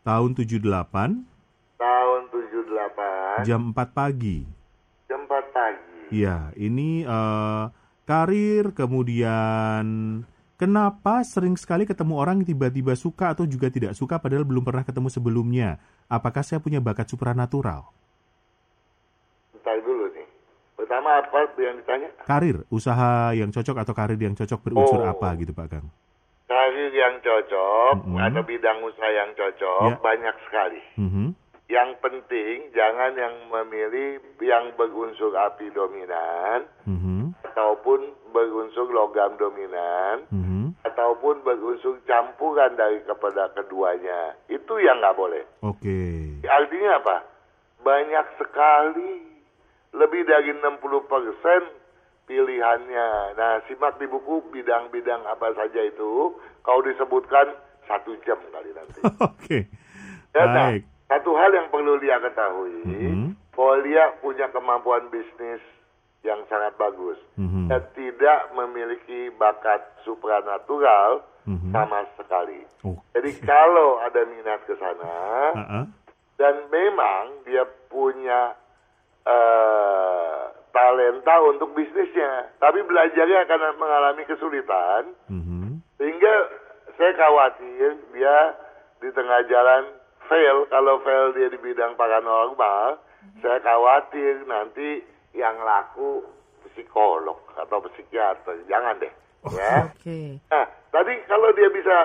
[0.05, 1.36] Tahun 78 tahun
[3.39, 4.39] 78 jam 4 pagi.
[5.05, 5.81] jam 4 pagi.
[6.09, 7.65] Iya, ini eh,
[8.05, 9.87] karir kemudian
[10.55, 14.83] kenapa sering sekali ketemu orang yang tiba-tiba suka atau juga tidak suka padahal belum pernah
[14.83, 15.77] ketemu sebelumnya.
[16.07, 17.91] Apakah saya punya bakat supranatural?
[19.53, 20.27] Bentar dulu nih.
[20.77, 22.09] Pertama apa yang ditanya?
[22.23, 25.11] Karir, usaha yang cocok atau karir yang cocok berunsur Oh.
[25.11, 25.87] apa gitu Pak Kang?
[26.47, 28.23] Karir yang cocok Mm-mm.
[28.23, 29.97] atau bidang usaha yang cocok Ya.
[29.99, 30.81] banyak sekali.
[30.95, 31.27] Mhm.
[31.67, 37.35] Yang penting jangan yang memilih yang berunsur api dominan Mhm.
[37.43, 40.79] ataupun berunsur logam dominan Mhm.
[40.87, 44.39] ataupun berunsur campuran dari kepada keduanya.
[44.47, 45.43] Itu yang nggak boleh.
[45.67, 46.39] Oke.
[46.47, 47.17] Artinya apa?
[47.83, 49.27] Banyak sekali,
[49.91, 51.67] lebih dari 60%
[52.27, 53.35] pilihannya.
[53.35, 56.31] Nah, simak di buku bidang-bidang apa saja itu.
[56.63, 57.55] Kau disebutkan
[57.87, 59.01] satu jam kali nanti.
[59.35, 59.59] Oke.
[60.35, 60.85] Ya, nah, Baik.
[61.07, 63.55] Satu hal yang perlu dia ketahui, Mhm.
[63.55, 65.63] bahwa dia punya kemampuan bisnis
[66.27, 67.19] yang sangat bagus.
[67.39, 67.71] Mhm.
[67.71, 71.71] Dan tidak memiliki bakat supranatural Mhm.
[71.71, 72.67] sama sekali.
[72.83, 72.99] Oke.
[73.15, 75.15] Jadi kalau ada minat ke sana,
[75.55, 75.85] Ah-ah.
[76.37, 78.59] dan memang dia punya
[79.27, 80.41] eh,
[80.71, 85.83] talenta untuk bisnisnya, tapi belajarnya akan mengalami kesulitan, Mhm.
[85.99, 86.35] sehingga
[86.95, 88.55] saya khawatir dia
[89.03, 89.96] di tengah jalan
[90.27, 90.67] fail.
[90.69, 92.99] Kalau fail dia di bidang paranormal,
[93.43, 95.03] saya khawatir nanti
[95.35, 96.23] yang laku
[96.73, 99.13] psikolog atau psikiater, jangan deh,
[99.55, 99.89] ya.
[99.89, 100.39] Oke.
[100.51, 101.97] Nah, tadi kalau dia bisa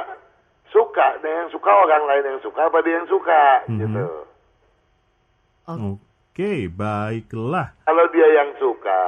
[0.71, 3.79] suka, dan yang suka orang lain yang suka, apa dia yang suka, Mhm.
[3.79, 4.05] gitu.
[5.71, 7.67] Oke, baiklah.
[7.85, 9.01] Kalau dia yang suka,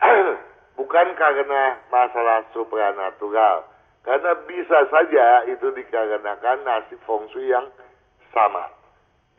[0.80, 3.64] bukan karena masalah supranatural,
[4.00, 7.68] karena bisa saja itu dikarenakan nasib feng shui yang
[8.32, 8.64] sama.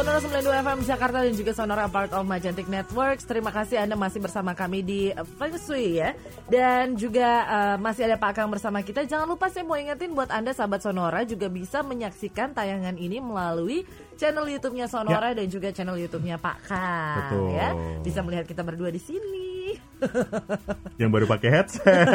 [0.00, 3.28] Sonora 92 FM Jakarta dan juga Sonora part of Magentic Networks.
[3.28, 6.16] Terima kasih Anda masih bersama kami di uh, Feng Shui ya.
[6.48, 9.04] Dan juga uh, masih ada Pak Kang bersama kita.
[9.04, 13.84] Jangan lupa saya mau ingetin buat Anda sahabat Sonora juga bisa menyaksikan tayangan ini melalui
[14.16, 17.44] channel YouTube-nya Sonora dan juga channel YouTube-nya Pak Kang Betul.
[17.52, 17.68] ya.
[18.00, 19.59] Bisa melihat kita berdua di sini.
[21.00, 22.08] Yang baru pakai headset.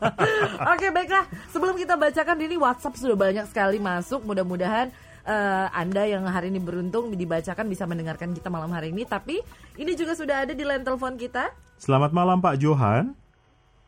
[0.72, 1.24] Oke baiklah
[1.54, 4.90] sebelum kita bacakan ini WhatsApp sudah banyak sekali masuk mudah-mudahan
[5.22, 9.38] eh, Anda yang hari ini beruntung dibacakan bisa mendengarkan kita malam hari ini tapi
[9.78, 11.52] ini juga sudah ada di line telepon kita
[11.82, 13.10] Selamat malam Pak Johan.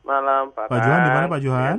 [0.02, 1.76] Malam Pak Pak Johan, di mana, Pak Johan?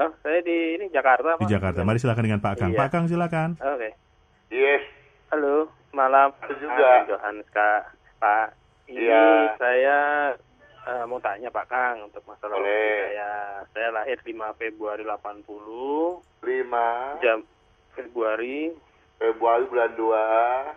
[0.00, 1.52] Oh, saya di ini Jakarta Di Pak.
[1.52, 1.84] Jakarta.
[1.84, 2.72] Mari silakan dengan Pak Kang.
[2.72, 2.80] Iya.
[2.80, 3.48] Pak Kang silakan.
[3.60, 3.92] Oke.
[4.48, 4.80] Yes.
[5.28, 6.80] Halo, malam Halo juga.
[6.80, 7.82] Pak Johan Kak.
[8.24, 8.46] Pak,
[8.86, 9.56] ini Iya.
[9.56, 9.98] saya
[10.84, 12.68] eh, mau tanya Pak Kang untuk masalah Boleh.
[12.68, 13.32] waktu saya.
[13.72, 17.40] Saya lahir 5 Februari 80 5 jam
[17.92, 18.72] Februari
[19.16, 20.74] Februari bulan 2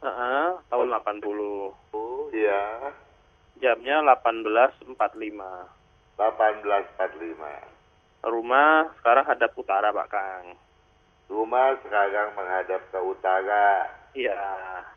[0.00, 1.76] Heeh, tahun 80.
[1.92, 2.88] Oh, iya.
[3.60, 4.96] Jamnya 18.45.
[6.16, 7.60] 1845.
[8.24, 10.56] Rumah sekarang hadap utara, Pak Kang.
[11.28, 13.92] Rumah sekarang menghadap ke utara.
[14.12, 14.36] Iya.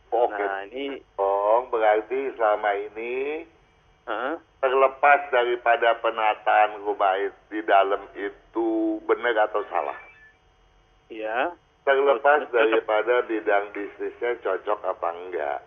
[0.09, 0.37] Oke.
[0.37, 3.45] Nah, ini Oh, berarti selama ini
[4.05, 9.97] heeh, terlepas daripada penataan rumah di dalam itu benar atau salah.
[11.09, 11.53] iya.
[11.83, 12.55] Terlepas Oh, cocok.
[12.55, 15.59] daripada bidang bisnisnya cocok apa enggak.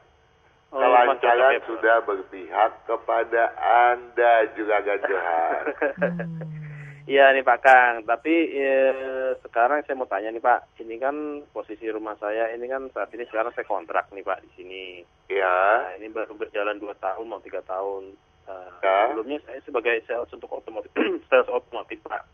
[0.73, 5.65] Oh, cocok Kelancaran ya, sudah berpihak kepada Anda juga Johan.
[7.07, 11.15] Iya nih Pak Kang, tapi eh, sekarang saya mau tanya nih Pak, ini kan
[11.55, 14.85] posisi rumah saya, ini kan saat ini sekarang saya kontrak nih Pak di sini.
[15.31, 18.11] ya, Nah, ini baru berjalan dua tahun mau tiga tahun.
[18.47, 19.07] Eh, Ya.
[19.07, 20.91] Sebelumnya saya sebagai sales untuk otomotif,
[21.31, 22.27] sales otomotif Pak.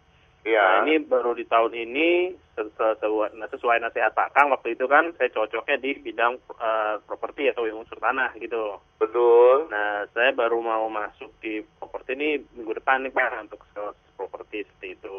[0.43, 0.65] ya.
[0.65, 4.73] Nah ini baru di tahun ini se- se- sesuai, nah, sesuai nasihat Pak Kang waktu
[4.73, 8.81] itu kan saya cocoknya di bidang eh, properti atau unsur tanah gitu.
[8.97, 9.69] betul.
[9.69, 14.63] Nah, saya baru mau masuk di properti ini minggu depan nih Pak untuk sales properti
[14.63, 15.19] seperti itu.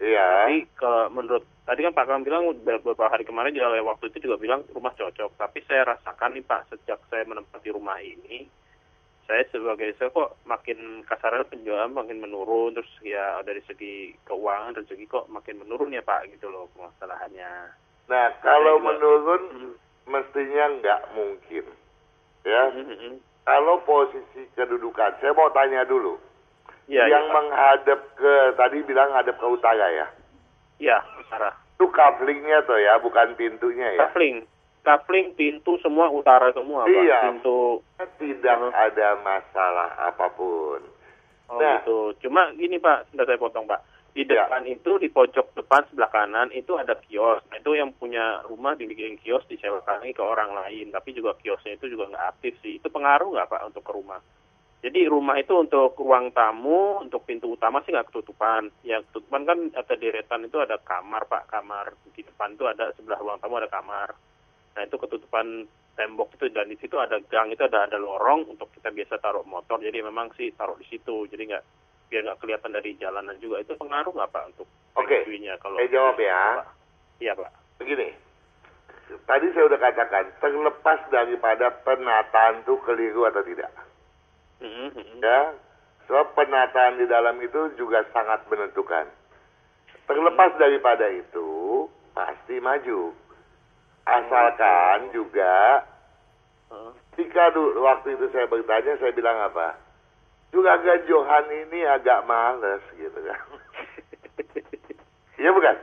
[0.00, 0.48] Iya.
[0.48, 4.40] Tapi kalau menurut tadi kan Pak Kang bilang beberapa hari kemarin juga waktu itu juga
[4.40, 5.36] bilang rumah cocok.
[5.36, 8.48] Tapi saya rasakan nih Pak sejak saya menempati rumah ini,
[9.28, 15.06] saya sebagai saya kok makin kasarnya penjualan makin menurun terus ya dari segi keuangan rezeki
[15.06, 17.76] kok makin menurun ya Pak gitu loh permasalahannya.
[18.10, 19.72] Nah, kalau juga- menurun Hmm.
[20.10, 21.64] mestinya nggak mungkin.
[22.40, 23.14] Ya, Hmm, hmm, hmm.
[23.44, 26.16] kalau posisi kedudukan, saya mau tanya dulu.
[26.86, 27.34] Iya, yang iya, Pak.
[27.34, 30.06] menghadap ke tadi bilang hadap ke utara ya.
[30.78, 31.50] Iya, utara.
[31.76, 34.06] Itu couplingnya tuh ya, bukan pintunya ya.
[34.06, 34.44] Kafling,
[34.80, 36.92] kafling pintu semua utara semua Pak.
[36.94, 37.18] Iya.
[37.26, 37.84] Pintu
[38.16, 38.72] Tidak Hmm.
[38.72, 40.80] ada masalah apa pun.
[41.46, 41.78] Oh Nah.
[41.78, 42.16] gitu.
[42.20, 43.80] Cuma gini Pak, sudah saya potong Pak.
[44.10, 44.42] Di Ya.
[44.42, 47.38] depan itu di pojok depan sebelah kanan itu ada kios.
[47.46, 50.90] Nah, itu yang punya rumah dibikin kios disewakan ke orang lain.
[50.90, 52.76] Tapi juga kiosnya itu juga nggak aktif sih.
[52.76, 54.18] Itu pengaruh nggak Pak untuk ke rumah?
[54.80, 58.72] Jadi rumah itu untuk ruang tamu, untuk pintu utama sih nggak ketutupan.
[58.80, 63.20] Yang ketutupan kan ada deretan itu ada kamar Pak, kamar di depan itu ada sebelah
[63.20, 64.16] ruang tamu ada kamar.
[64.76, 65.68] Nah itu ketutupan
[66.00, 69.44] tembok itu dan di situ ada gang itu ada ada lorong untuk kita biasa taruh
[69.44, 69.84] motor.
[69.84, 71.28] Jadi memang sih taruh di situ.
[71.28, 71.64] Jadi nggak
[72.08, 73.60] biar nggak kelihatan dari jalanan juga.
[73.60, 76.42] Itu pengaruh nggak Pak untuk Oke, shui-nya kalau saya jawab ya.
[77.20, 77.52] Iya Pak.
[77.78, 78.08] Begini,
[79.28, 83.70] tadi saya udah katakan, terlepas daripada penataan itu keliru atau tidak.
[84.60, 85.20] Mhm.
[85.24, 85.56] Ya,
[86.04, 89.08] sebab penataan di dalam itu juga sangat menentukan.
[90.04, 93.14] Terlepas daripada itu, pasti maju.
[94.04, 95.86] Asalkan juga,
[97.14, 99.78] ketika dulu, waktu itu saya bertanya, saya bilang apa?
[100.50, 103.40] Juragan Johan ini agak males gitu kan.
[105.40, 105.76] Iya bukan?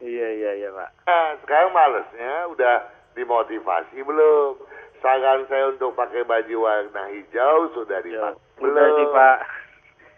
[0.00, 0.90] Iya iya iya Pak.
[1.04, 4.56] Nah, sekarang malesnya udah dimotivasi belum?
[4.98, 9.04] Saran saya untuk pakai baju warna hijau sudah Ya, dipakai udah sih?
[9.08, 9.36] Pak.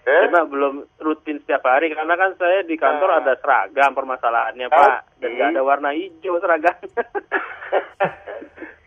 [0.02, 0.20] Eh?
[0.26, 3.16] Cuma belum rutin setiap hari karena kan saya di kantor Nah.
[3.20, 6.72] ada seragam permasalahannya Pak dan Tapi- nggak ada warna hijau seragam.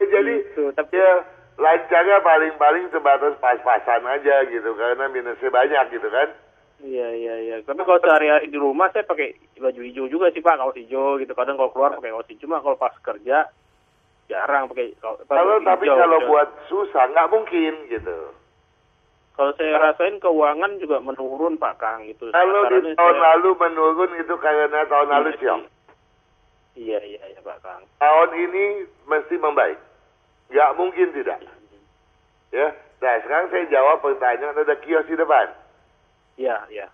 [0.02, 1.24] Jadi Gitu, tapi- ya
[1.56, 6.28] lancarnya paling-paling sebatas pas-pasan aja gitu karena minusnya banyak gitu kan.
[6.82, 7.56] Iya iya iya.
[7.62, 11.32] Tapi kalau sehari-hari di rumah saya pakai baju hijau juga sih Pak, kaos hijau gitu.
[11.32, 13.46] Kadang kalau keluar pakai kaos hijau, cuma kalau pas kerja
[14.32, 14.96] jarang pakai
[15.28, 16.28] Kalau tapi hijau, kalau gitu.
[16.32, 18.17] buat susah nggak mungkin gitu.
[19.32, 22.30] kalau saya rasain keuangan juga menurun Pak Kang gitu.
[22.30, 25.60] Kalau di tahun saya- lalu menurun itu karena tahun lalu Iya, siok.
[26.72, 27.82] Iya iya iya Pak Kang.
[27.98, 28.65] Tahun ini
[29.04, 29.80] mesti membaik.
[30.48, 31.39] Nggak mungkin tidak.
[32.52, 32.67] Ya,
[33.00, 35.48] nah sekarang saya jawab pertanyaan ada kios di depan.
[36.36, 36.88] Iya iya.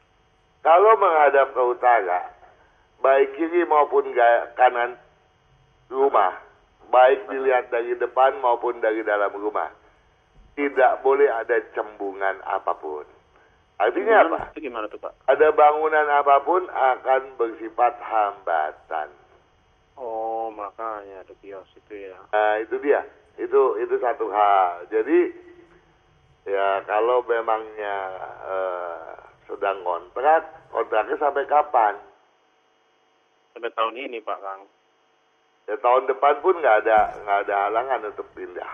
[0.62, 2.32] Kalau menghadap ke utara,
[3.00, 4.06] baik kiri maupun
[4.54, 4.93] kanan
[5.89, 6.38] rumah,
[6.88, 9.71] baik dilihat dari depan maupun dari dalam rumah,
[10.56, 13.06] tidak boleh ada cembungan apa pun.
[13.78, 14.26] Artinya apa?
[14.26, 15.13] Gimana- Itu gimana tuh Pak?
[15.30, 19.13] Ada bangunan apa pun akan bersifat hambatan.
[19.97, 22.17] Oh makanya ada kios itu ya.
[22.34, 23.06] Nah, itu dia.
[23.38, 24.89] Itu itu satu hal.
[24.89, 25.30] Jadi
[26.50, 27.97] ya kalau memangnya
[28.50, 29.13] eh,
[29.45, 32.02] sedang kontrak, kontraknya sampai kapan?
[33.54, 34.62] Sampai tahun ini Pak Kang.
[35.67, 38.71] Ya tahun depan pun nggak ada nggak ada halangan untuk pindah.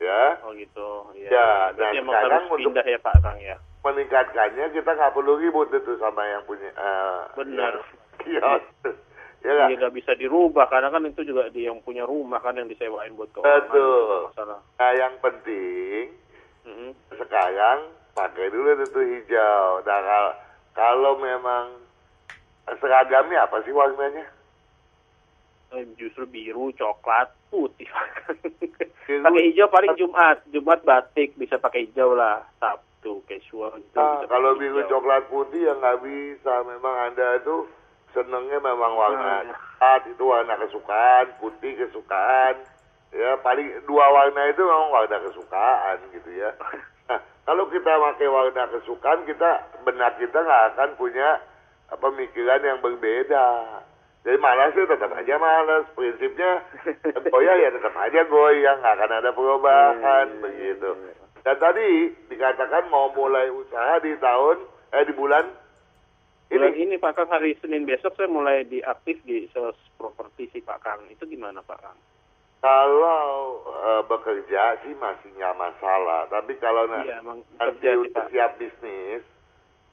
[0.00, 1.12] Ya, Oh gitu.
[1.12, 1.28] Iya.
[1.28, 3.56] Ya, Berarti dan emang sekarang harus untuk- pindah ya Pak Kang ya.
[3.80, 7.72] meningkatkannya kita nggak perlu ribut itu sama yang punya eh, Benar.
[8.18, 8.64] kios.
[9.44, 9.68] ya nggak?
[9.74, 13.28] Nggak bisa dirubah karena kan itu juga dia yang punya rumah kan yang disewain buat
[13.30, 13.48] keuangan.
[13.64, 14.20] Betul.
[14.30, 14.60] Masalah.
[14.74, 16.04] Nah yang penting
[16.60, 16.90] Mhm.
[17.16, 17.78] sekarang
[18.12, 19.80] pakai dulu itu hijau.
[19.80, 20.32] Nah kalau,
[20.74, 21.76] kalau memang
[22.74, 24.28] seragamnya apa sih warnanya?
[25.94, 27.86] Justru biru, coklat, putih.
[29.06, 32.46] Pakai hijau paling Jumat, Jumat batik bisa pakai hijau lah.
[32.58, 33.98] Sabtu casual gitu.
[33.98, 34.98] Ah, bisa kalau biru hijau.
[34.98, 36.52] coklat putih ya nggak bisa.
[36.66, 37.66] Memang anda itu
[38.10, 39.50] senengnya memang warna Hmm.
[39.50, 42.54] coklat itu warna kesukaan, putih kesukaan.
[43.10, 46.50] Ya paling dua warna itu memang warna kesukaan gitu ya.
[47.10, 49.50] Nah, kalau kita pakai warna kesukaan kita
[49.82, 51.42] benak kita nggak akan punya
[51.90, 53.46] pemikiran yang berbeda.
[54.20, 55.84] Jadi malas ya tetap aja malas.
[55.96, 56.60] Prinsipnya
[57.26, 60.42] goyah ya tetap aja goyah, nggak akan ada perubahan Hmm.
[60.44, 60.90] begitu.
[61.40, 61.88] Dan tadi
[62.28, 64.60] dikatakan mau mulai usaha di tahun
[64.92, 65.48] eh di bulan
[66.50, 66.82] Bulan ini.
[66.82, 71.06] ini Pak Kang hari Senin besok saya mulai diaktif di sales properti si Pak Kang.
[71.06, 71.98] Itu gimana Pak Kang?
[72.60, 73.22] Kalau
[73.64, 79.22] eh, bekerja sih masih nggak masalah, tapi kalau Iya, nanti sih, siap bisnis,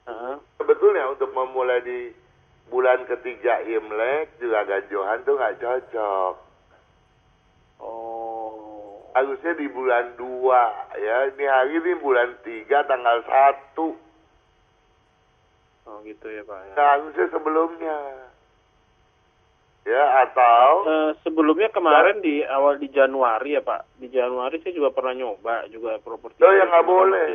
[0.04, 0.34] Heeh.
[0.58, 2.12] sebetulnya untuk memulai di
[3.08, 6.34] ketiga Imlek juga ganjohan tuh nggak cocok.
[7.80, 9.08] Oh.
[9.16, 11.16] Harusnya di bulan 2 ya.
[11.32, 13.96] Ini hari ini bulan 3 tanggal 1.
[15.88, 16.72] Oh gitu ya Pak ya.
[16.76, 17.98] Nah, harusnya sebelumnya.
[19.88, 23.96] Ya, atau Eh, sebelumnya kemarin di awal di Januari ya Pak.
[23.96, 26.44] Di Januari saya juga pernah nyoba juga properti.
[26.44, 27.26] Loh, ya nggak boleh.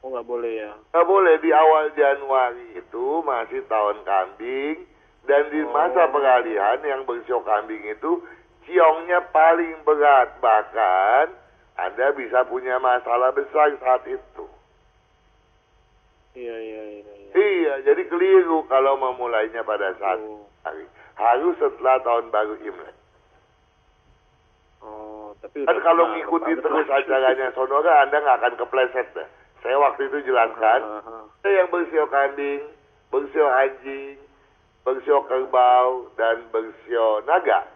[0.00, 0.72] Oh nggak boleh ya.
[0.92, 4.88] nggak boleh di awal Januari itu masih tahun kambing
[5.28, 8.24] dan di masa peralihan yang bersio kambing itu
[8.64, 11.28] ciongnya paling berat bahkan
[11.76, 14.44] Anda bisa punya masalah besar saat itu.
[16.32, 17.12] Iya iya iya.
[17.16, 17.30] iya.
[17.30, 20.44] Iya, jadi keliru kalau memulainya pada saat Oh.
[20.60, 20.84] hari.
[21.16, 22.96] Harus setelah tahun baru Imlek.
[24.80, 29.28] Oh, tapi Kan kalau ngikuti terus acaranya Sonora, Anda nggak akan kepleset deh.
[29.60, 31.18] Saya waktu itu jelaskan, Aha.
[31.40, 32.62] Ada yang bersio kambing,
[33.12, 34.16] bersio anjing,
[34.84, 37.68] bersio kerbau, dan bersio naga.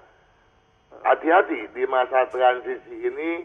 [1.05, 3.44] Hati-hati di masa transisi ini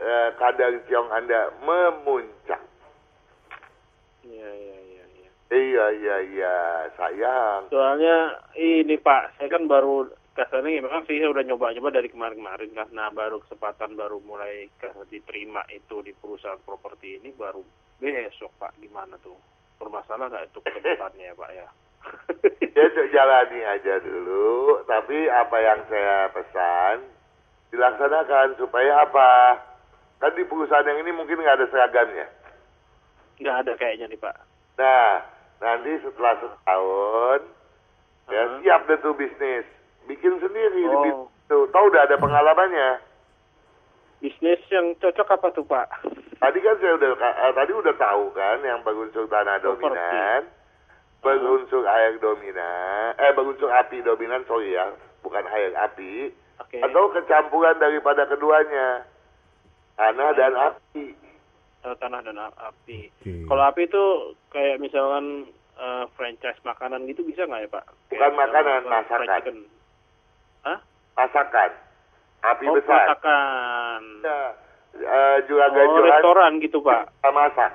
[0.00, 2.62] eh, kadar ciong Anda memuncak.
[4.24, 5.28] Iya iya iya iya.
[5.52, 6.56] Iya, iya, iya,
[6.96, 7.68] sayang.
[7.68, 12.88] Soalnya ini Pak, saya kan baru kasarnya memang sih udah nyoba-nyoba dari kemarin-kemarin kan.
[12.90, 17.62] Nah baru kesempatan baru mulai ke, diterima itu di perusahaan properti ini baru
[18.02, 18.74] besok Pak.
[18.82, 19.38] Gimana tuh?
[19.78, 21.68] Bermasalah nggak itu ke depannya ya Pak ya?
[22.74, 27.06] Ya jalani aja dulu, tapi apa yang saya pesan
[27.70, 29.62] dilaksanakan supaya apa?
[30.18, 32.26] Kan di perusahaan yang ini mungkin nggak ada seragamnya.
[33.38, 34.36] Nggak ada kayaknya nih Pak.
[34.74, 35.22] Nah,
[35.62, 37.40] nanti setelah setahun,
[38.26, 38.54] ya Aha.
[38.58, 39.66] siap deh tuh bisnis.
[40.04, 40.82] Bikin sendiri.
[40.86, 41.02] Oh.
[41.02, 43.04] di- Tuh, tahu udah ada pengalamannya.
[44.16, 46.08] Bisnis yang cocok apa tuh Pak?
[46.40, 49.84] Tadi kan saya udah eh, tadi udah tahu kan yang berunsur tanah Properti.
[49.84, 50.40] dominan,
[51.20, 54.88] berunsur air dominan, eh berunsur api dominan, sorry ya,
[55.20, 56.80] bukan air api, Oke.
[56.80, 59.04] atau kecampuran daripada keduanya,
[59.94, 61.12] tanah dan api.
[61.84, 63.12] Eh, tanah dan api.
[63.14, 63.44] Oke.
[63.44, 64.04] Kalau api itu
[64.48, 65.44] kayak misalkan
[65.76, 67.84] eh, franchise makanan gitu bisa nggak ya Pak?
[68.08, 69.56] Bukan Kayak makanan, masakan.
[70.64, 70.78] Hah?
[71.14, 71.70] Masakan,
[72.42, 73.04] api Oh, besar.
[73.06, 74.00] masakan.
[74.20, 74.38] Ya,
[74.96, 77.02] eh, juga Oh, ganjuran restoran gitu Pak.
[77.08, 77.72] kita masak.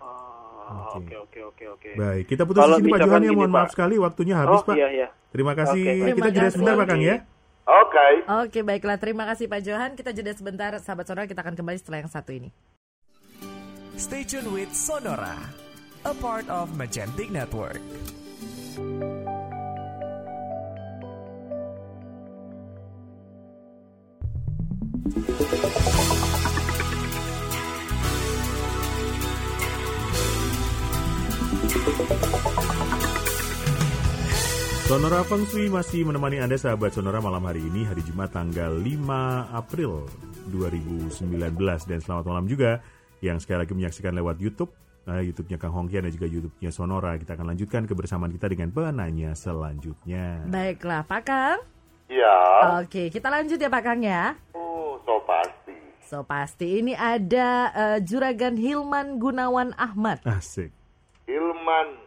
[0.00, 1.14] Oh, Oke.
[1.14, 1.90] Oke oke oke oke.
[1.94, 3.30] Baik, kita putus Kalau di sini Pak Johan ya.
[3.30, 4.74] Mohon maaf sekali waktunya habis oh Pak.
[4.74, 5.08] iya iya.
[5.30, 5.82] Terima kasih.
[5.82, 6.74] Kita Terima jeda sebentar.
[6.74, 7.16] Pak Kang ya.
[7.66, 8.06] Oke.
[8.42, 8.96] Oke, baiklah.
[8.96, 9.90] Terima kasih Pak Johan.
[9.94, 11.26] Kita jeda sebentar, sahabat Sonora.
[11.26, 12.50] Kita akan kembali setelah yang satu ini.
[13.96, 15.38] Stay tuned with Sonora,
[16.04, 17.80] a part of Magentic Network.
[25.06, 25.22] Sonora
[35.22, 40.10] Feng Shui masih menemani Anda sahabat Sonora malam hari ini hari Jumat tanggal 5 April
[40.50, 41.54] 2019
[41.86, 42.82] dan selamat malam juga
[43.22, 44.74] yang sekali lagi menyaksikan lewat YouTube
[45.06, 47.14] eh, YouTube-nya Kang Hongkian dan juga YouTube-nya Sonora.
[47.14, 50.42] Kita akan lanjutkan kebersamaan kita dengan penanya selanjutnya.
[50.50, 51.62] Baiklah, Pak Kang.
[52.10, 52.38] Ya.
[52.82, 54.34] Oke, kita lanjut ya Pak Kang ya.
[56.06, 56.78] So pasti.
[56.78, 60.22] Ini ada eh, Juragan Hilman Gunawan Ahmad.
[60.22, 60.70] Asik.
[61.26, 61.98] Ilman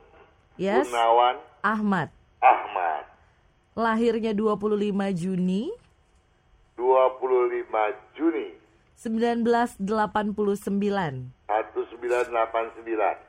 [0.56, 2.08] Yes, Gunawan Ahmad.
[2.39, 3.04] Ahmad.
[3.76, 4.72] Lahirnya 25
[5.14, 5.72] Juni
[6.76, 7.68] 25
[8.16, 8.56] Juni
[8.95, 9.84] 1989.
[11.47, 13.28] 1989.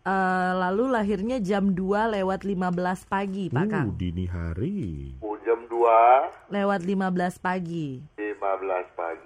[0.00, 3.92] Eh, lalu lahirnya jam 2 lewat 15 pagi, Pak Uh, Kang.
[3.94, 5.12] dini hari.
[5.20, 8.00] Oh, jam 2 Lewat 15 pagi.
[8.16, 9.19] 15 pagi.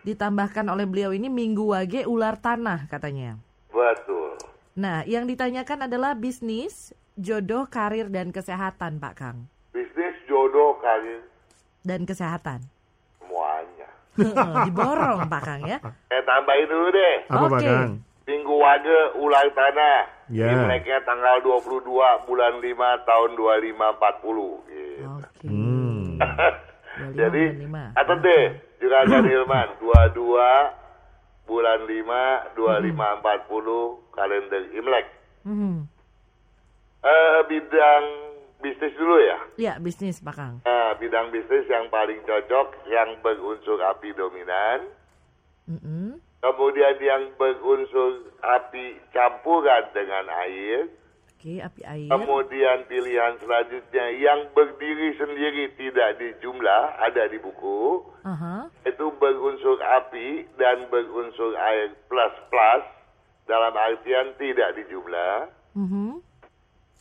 [0.00, 3.36] Ditambahkan oleh beliau ini Minggu Wage ular tanah katanya.
[3.68, 4.40] Betul.
[4.80, 9.38] Nah, yang ditanyakan adalah bisnis, jodoh, karir dan kesehatan, Pak Kang.
[9.76, 11.20] Bisnis jodoh, karir,
[11.84, 12.64] Dan kesehatan.
[13.20, 13.88] semuanya.
[14.64, 15.78] Diborong Pak Kang ya.
[16.08, 17.14] Saya tambahin dulu deh.
[17.28, 17.68] Apa Pak Oke.
[17.68, 17.92] Kang?
[18.24, 19.98] Minggu Wage ulang tanah.
[20.30, 20.48] Ya.
[20.54, 21.82] Imleknya tanggal 22
[22.24, 24.70] bulan 5 tahun 2540.
[24.70, 25.04] Gitu.
[25.04, 25.46] Oke.
[25.50, 26.16] Hmm.
[27.00, 27.44] 25 Jadi,
[27.96, 28.44] atau deh,
[28.80, 30.80] Juragan Hilman, 22
[31.48, 35.06] bulan 5 2540 kalender Imlek.
[35.44, 35.88] Mhm.
[37.00, 38.04] Eh, bidang
[38.60, 39.38] bisnis dulu ya.
[39.56, 40.54] Ya, bisnis Pak Kang.
[40.68, 44.84] Nah, bidang bisnis yang paling cocok yang berunsur api dominan.
[45.64, 46.20] Mhm.
[46.40, 50.88] Kemudian yang berunsur api campuran dengan air.
[51.40, 52.12] Oke, api air.
[52.12, 58.04] Kemudian pilihan selanjutnya yang berdiri sendiri tidak dijumlah, ada di buku.
[58.28, 58.68] Aha.
[58.84, 62.84] Itu berunsur api dan berunsur air plus-plus
[63.48, 65.48] dalam artian tidak dijumlah.
[65.80, 66.20] Mhm.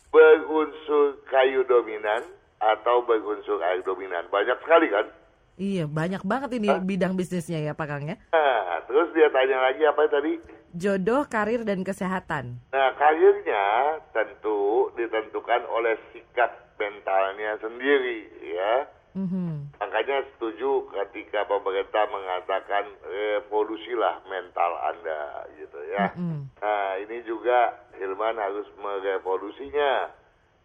[0.07, 2.23] Berunsur kayu dominan
[2.63, 4.23] atau berunsur air dominan.
[4.31, 5.18] Banyak sekali kan?
[5.59, 8.15] Iya, banyak banget ini bidang bisnisnya ya Pak Kang ya.
[8.31, 10.39] Nah, terus dia tanya lagi apa tadi?
[10.71, 12.63] Jodoh, karir dan kesehatan.
[12.71, 18.87] Nah, karirnya tentu ditentukan oleh sikap mentalnya sendiri, ya.
[19.19, 19.75] Mhm.
[19.83, 26.13] Makanya setuju ketika pemerintah mengatakan revolusilah mental Anda, gitu ya.
[26.15, 26.47] Mm.
[26.61, 30.13] Nah, ini juga Hilman harus merevolusinya.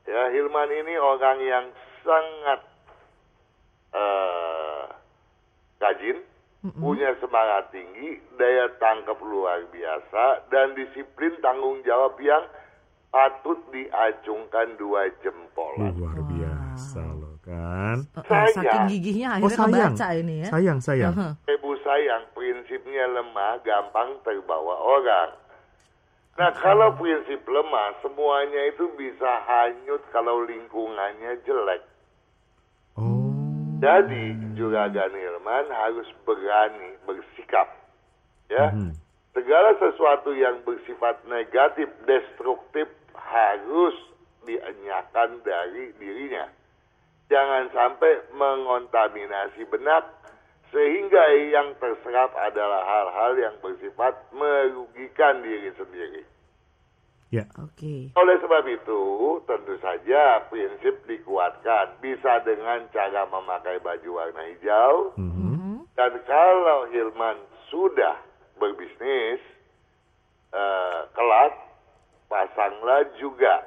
[0.06, 1.66] Ya, Hilman ini orang yang
[2.04, 2.73] sangat
[3.94, 4.82] eh
[5.78, 6.18] rajin,
[6.80, 12.40] punya semangat tinggi, daya tangkap luar biasa, dan disiplin tanggung jawab yang
[13.12, 15.76] patut diacungkan dua jempol.
[15.78, 18.02] Luar biasa loh kan.
[18.02, 18.56] Eh, eh, Sayang.
[18.58, 19.92] Saking gigihnya Oh akhirnya sayang.
[19.94, 20.48] kebaca ini ya.
[20.50, 21.14] Sayang, sayang.
[21.14, 21.28] Aha.
[21.46, 25.30] Ibu sayang, prinsipnya lemah, gampang terbawa orang.
[26.34, 31.86] Nah, kalau prinsip lemah, semuanya itu bisa hanyut kalau lingkungannya jelek.
[33.80, 37.68] Jadi, Juragan Hilman harus berani bersikap.
[38.48, 38.92] Ya, Mhm.
[39.34, 43.96] segala sesuatu yang bersifat negatif, destruktif harus
[44.44, 46.48] dienyakan dari dirinya.
[47.32, 50.04] Jangan sampai mengontaminasi benak
[50.68, 56.22] sehingga yang terserap adalah hal-hal yang bersifat merugikan diri sendiri.
[57.34, 57.50] Ya.
[57.58, 58.14] Oke.
[58.14, 59.02] Oleh sebab itu,
[59.42, 65.90] tentu saja prinsip dikuatkan bisa dengan cara memakai baju warna hijau, Mhm.
[65.98, 67.42] dan kalau Hilman
[67.74, 68.22] sudah
[68.62, 69.42] berbisnis,
[70.54, 71.58] eh, kelak
[72.30, 73.66] pasanglah juga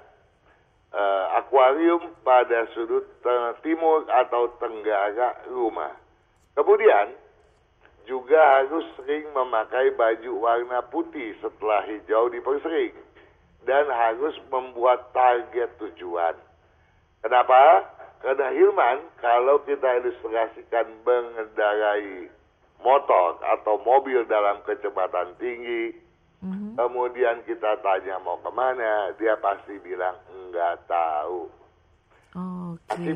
[0.87, 3.03] eh, akuarium pada sudut
[3.59, 5.91] timur atau tenggara rumah.
[6.55, 7.11] Kemudian
[8.07, 12.95] juga harus sering memakai baju warna putih setelah hijau dipersering
[13.67, 16.33] dan harus membuat target tujuan.
[17.19, 17.83] Kenapa?
[18.23, 22.31] Karena Hilman, kalau kita ilustrasikan mengendarai
[22.81, 25.93] motor atau mobil dalam kecepatan tinggi,
[26.41, 26.79] Mhm.
[26.79, 31.49] kemudian kita tanya mau ke mana, dia pasti bilang enggak tahu.
[32.37, 33.09] Oke.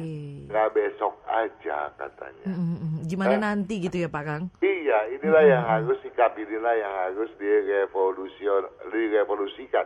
[0.49, 2.49] Enggak besok aja katanya.
[2.49, 2.99] Mhm, mhm.
[3.06, 4.43] Gimana nanti gitu ya Pak Kang?
[4.66, 9.86] Iya, inilah yang harus sikap inilah yang harus direvolusion, direvolusikan.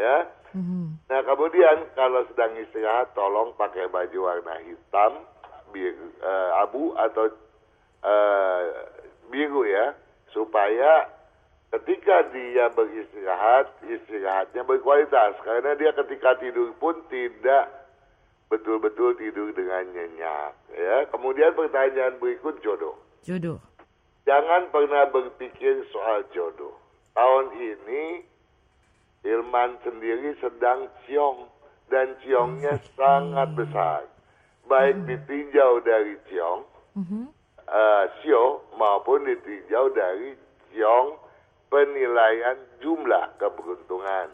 [0.00, 0.16] Ya.
[0.56, 0.96] Mhm.
[1.12, 5.28] Nah kemudian kalau sedang istirahat tolong pakai baju warna hitam,
[5.70, 7.28] biru, eh, abu atau
[8.00, 8.62] eh,
[9.28, 9.92] biru ya,
[10.32, 11.04] supaya
[11.70, 15.36] ketika dia beristirahat, istirahatnya berkualitas.
[15.44, 17.70] Karena dia ketika tidur pun tidak
[18.50, 20.52] betul-betul tidur dengan nyenyak.
[20.74, 22.98] Ya, kemudian pertanyaan berikut jodoh.
[23.22, 23.62] Jodoh.
[24.26, 26.74] Jangan pernah berpikir soal jodoh.
[27.14, 28.26] Tahun ini
[29.20, 31.48] Hilman sendiri sedang ciong
[31.92, 34.02] dan ciongnya sangat besar.
[34.70, 36.62] Baik ditinjau dari ciong,
[36.96, 37.22] Mhm.
[37.66, 40.34] eh, sio maupun ditinjau dari
[40.72, 41.18] ciong
[41.70, 44.30] penilaian jumlah keberuntungan.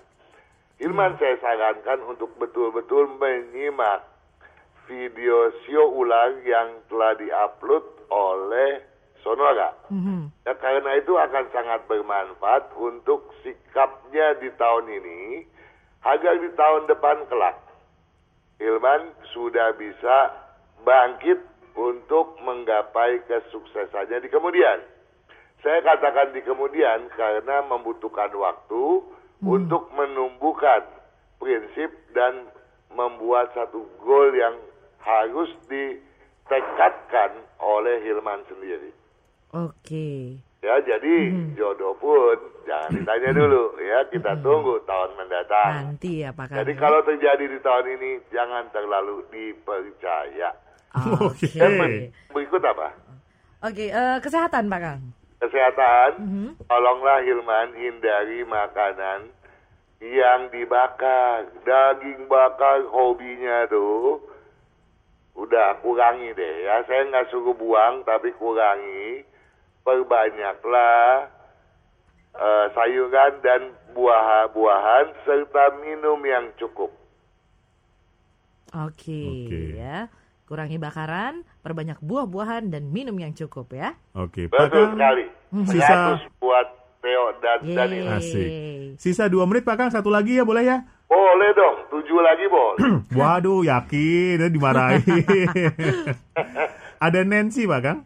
[0.77, 4.05] Hilman saya sarankan untuk betul-betul menyimak
[4.87, 8.85] video sio ular yang telah diupload oleh
[9.27, 9.75] Sonora.
[9.91, 10.31] Mhm.
[10.47, 15.43] Ya, karena itu akan sangat bermanfaat untuk sikapnya di tahun ini
[16.07, 17.59] agar di tahun depan kelak
[18.63, 20.33] Hilman sudah bisa
[20.87, 21.43] bangkit
[21.75, 24.81] untuk menggapai kesuksesannya di kemudian.
[25.61, 29.03] Saya katakan di kemudian karena membutuhkan waktu
[29.45, 30.89] untuk menumbuhkan
[31.37, 32.49] prinsip dan
[32.95, 34.57] membuat satu goal yang
[35.05, 38.95] harus ditekadkan oleh Hilman sendiri.
[39.57, 40.37] Oke.
[40.61, 41.15] Ya, jadi
[41.55, 42.37] jodoh pun
[42.67, 45.95] jangan ditanya dulu ya, kita tunggu tahun mendatang.
[45.95, 46.51] Nanti ya Pak.
[46.51, 50.51] Jadi kalau terjadi di tahun ini jangan terlalu dipercaya.
[51.23, 51.55] Oke.
[51.55, 52.11] Oke.
[52.35, 52.89] Berikut apa?
[53.63, 55.03] Oke, eh, kesehatan Pak Kang.
[55.37, 56.49] Kesehatan, Mhm.
[56.67, 59.29] tolonglah Hilman hindari makanan
[60.03, 61.47] yang dibakar.
[61.63, 64.19] Daging bakar hobinya tuh
[65.37, 66.83] udah kurangi deh ya.
[66.89, 69.23] Saya nggak suruh buang tapi kurangi.
[69.87, 71.31] Perbanyaklah
[72.35, 73.61] eh, sayuran dan
[73.95, 76.91] buah-buahan serta minum yang cukup.
[78.75, 79.79] Oke, Oke.
[79.79, 80.11] ya.
[80.45, 83.95] Kurangi bakaran, perbanyak buah-buahan dan minum yang cukup ya.
[84.13, 84.95] Oke, Betul Kang.
[84.95, 85.25] sekali.
[85.65, 86.67] Sisa- 100 buat
[86.99, 87.77] Theo dan Yeay.
[87.79, 88.07] Daniel.
[88.13, 88.49] Asik.
[88.97, 90.83] Sisa dua menit Pak Kang, satu lagi ya boleh ya?
[91.07, 92.79] Boleh dong, tujuh lagi boleh.
[93.19, 95.23] Waduh, yakin, ya dimarahin.
[97.07, 97.99] Ada Nancy Pak Kang?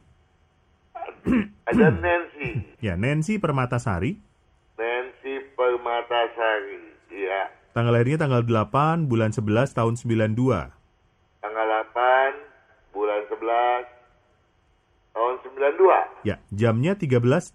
[1.71, 2.51] Ada Nancy.
[2.83, 4.19] Ya, Nancy Permatasari.
[4.75, 6.83] Nancy Permatasari.
[7.15, 7.55] Iya.
[7.71, 10.35] Tanggal lahirnya tanggal 8 bulan 11 tahun 92.
[11.39, 12.35] Tanggal 8
[12.91, 13.87] bulan 11
[15.15, 16.27] tahun 92.
[16.27, 17.55] Ya, jamnya 13.18.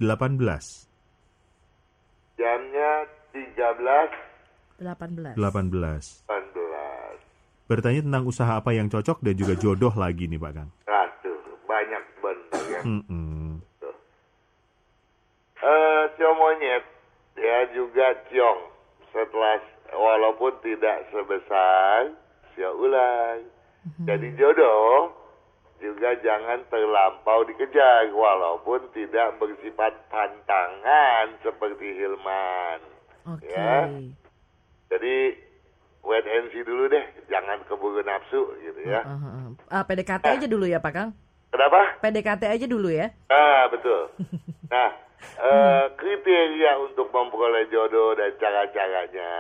[2.39, 2.91] Jamnya
[3.35, 4.25] 13
[4.79, 5.35] 18.
[5.35, 5.35] 18.
[5.39, 6.35] 18.
[7.65, 10.69] Bertanya tentang usaha apa yang cocok dan juga jodoh lagi nih Pak Kang.
[10.85, 12.81] Aduh, banyak bener ya.
[12.85, 13.44] Mm-mm.
[15.65, 16.83] Eh, ciong monyet
[17.41, 18.59] ya juga ciong
[19.09, 19.57] setelah
[19.89, 22.13] walaupun tidak sebesar
[22.53, 23.41] siok ular.
[24.05, 25.13] Jadi jodoh
[25.81, 32.79] juga jangan terlampau dikejar walaupun tidak bersifat pantangan seperti Hilman.
[33.25, 33.49] Oke.
[33.49, 33.89] Ya.
[34.93, 35.15] Jadi
[36.05, 39.01] wait and see dulu deh, jangan keburu nafsu gitu ya.
[39.01, 39.49] Uh, uh, uh.
[39.73, 41.09] Ah, PDKT aja dulu ya Pak Kang.
[41.49, 41.97] Kenapa?
[42.05, 43.09] PDKT aja dulu ya.
[43.33, 44.13] Ah, betul.
[44.65, 44.89] Nah,
[45.35, 49.31] eh, kriteria untuk memperoleh jodoh dan cara-caranya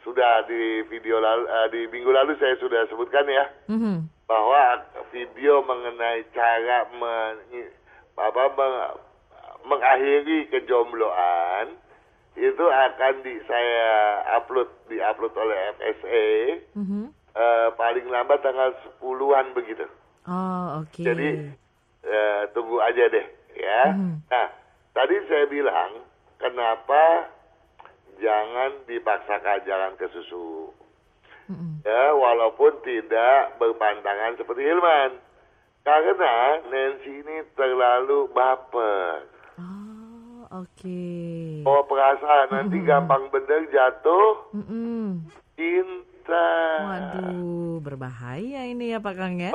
[0.00, 4.04] sudah di video lalu, eh, di minggu lalu saya sudah sebutkan ya Mhm.
[4.24, 7.72] bahwa video mengenai cara men-
[8.14, 9.00] apa, meng-
[9.64, 11.72] mengakhiri kejombloan
[12.34, 13.86] itu akan di saya
[14.36, 16.26] upload di upload oleh FSA
[16.74, 17.02] Mhm.
[17.32, 18.70] eh, paling lambat tanggal
[19.00, 19.86] 10-an begitu.
[20.26, 21.00] Oh, oke.
[21.00, 21.48] Jadi
[22.04, 23.82] eh, tunggu aja deh ya.
[23.90, 24.28] Mhm.
[24.28, 24.46] Nah,
[24.94, 26.06] tadi saya bilang
[26.38, 27.28] kenapa
[28.22, 30.70] jangan dipaksakan jalan ke susu.
[31.84, 35.20] Ya, walaupun tidak berpandangan seperti Hilman.
[35.84, 39.28] Karena Nancy ini terlalu baper.
[39.60, 41.04] Oh, oke.
[41.68, 44.48] Oh, perasaan nanti gampang bener jatuh
[45.60, 46.13] cinta.
[46.26, 49.52] Waduh, berbahaya ini ya Pak Kang ya.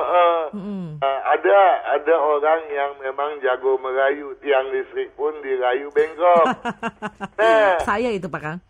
[0.54, 0.98] Mm-mm.
[0.98, 1.58] Uh, ada
[1.94, 6.46] ada orang yang memang jago merayu tiang listrik pun dirayu bengkok.
[7.40, 8.60] nah, Saya itu Pak Kang.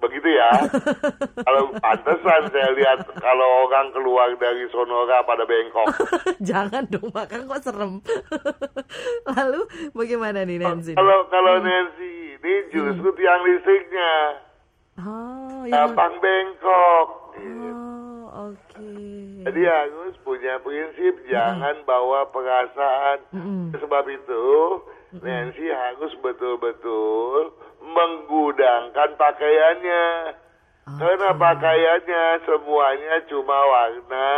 [0.00, 0.48] begitu ya.
[1.46, 5.92] kalau pantesan saya lihat kalau orang keluar dari Sonora pada bengkok.
[6.48, 8.00] Jangan dong Pak Kang kok serem.
[9.28, 9.60] Lalu
[9.92, 10.96] bagaimana nih Nancy?
[10.96, 14.40] kalau kalau Nancy ini justru tiang listriknya
[15.00, 17.08] Oh, gampang bengkok.
[17.40, 18.92] Oh, oke.
[19.40, 23.18] Jadi harus punya prinsip jangan bawa perasaan.
[23.32, 23.72] Mm-mm.
[23.80, 24.44] Sebab itu
[25.24, 30.06] Nancy harus betul-betul menggudangkan pakaiannya.
[30.90, 34.30] Karena pakaiannya semuanya cuma warna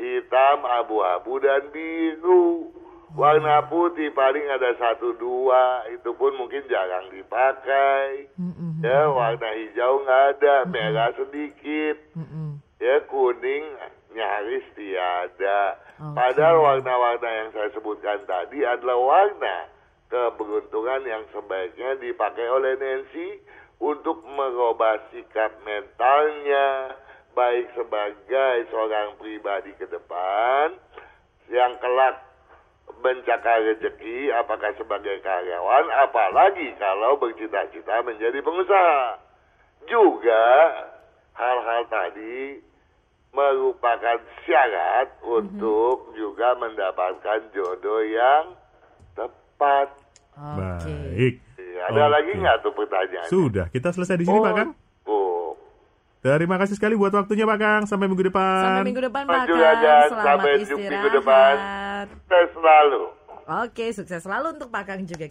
[0.00, 2.70] hitam, abu-abu dan biru.
[3.12, 8.32] Warna putih paling ada satu dua, itu pun mungkin jarang dipakai.
[8.40, 8.80] Mm-mm.
[8.80, 12.58] Ya, warna hijau nggak ada, merah sedikit Mm-mm.
[12.80, 13.64] ya kuning
[14.16, 15.76] nyaris tiada.
[16.00, 16.16] Oke.
[16.16, 19.56] Padahal warna-warna yang saya sebutkan tadi adalah warna
[20.08, 23.40] keberuntungan yang sebaiknya dipakai oleh Nancy
[23.80, 26.96] untuk merubah sikap mentalnya
[27.32, 30.76] baik sebagai seorang pribadi ke depan
[31.48, 32.31] yang kelak
[33.00, 39.22] mencakar rezeki apakah sebagai karyawan apalagi kalau bercita-cita menjadi pengusaha
[39.88, 40.44] juga
[41.32, 42.60] hal-hal tadi
[43.32, 48.52] merupakan syarat untuk juga mendapatkan jodoh yang
[49.16, 49.88] tepat.
[50.36, 50.92] Oke.
[50.92, 51.34] Baik.
[51.82, 52.12] Ada Oke.
[52.12, 53.28] lagi nggak tuh pertanyaan?
[53.32, 54.70] Sudah, kita selesai di sini Pak Kang.
[55.08, 55.56] Oh,
[56.22, 57.82] Terima kasih sekali buat waktunya Pak Kang.
[57.88, 58.62] Sampai minggu depan.
[58.62, 59.80] Sampai minggu depan Pak Maju Kang.
[59.82, 61.54] Selamat sampai jumpa minggu depan.
[62.28, 63.02] Saya selalu.
[63.66, 65.26] Oke, sukses selalu untuk Pak Kang juga.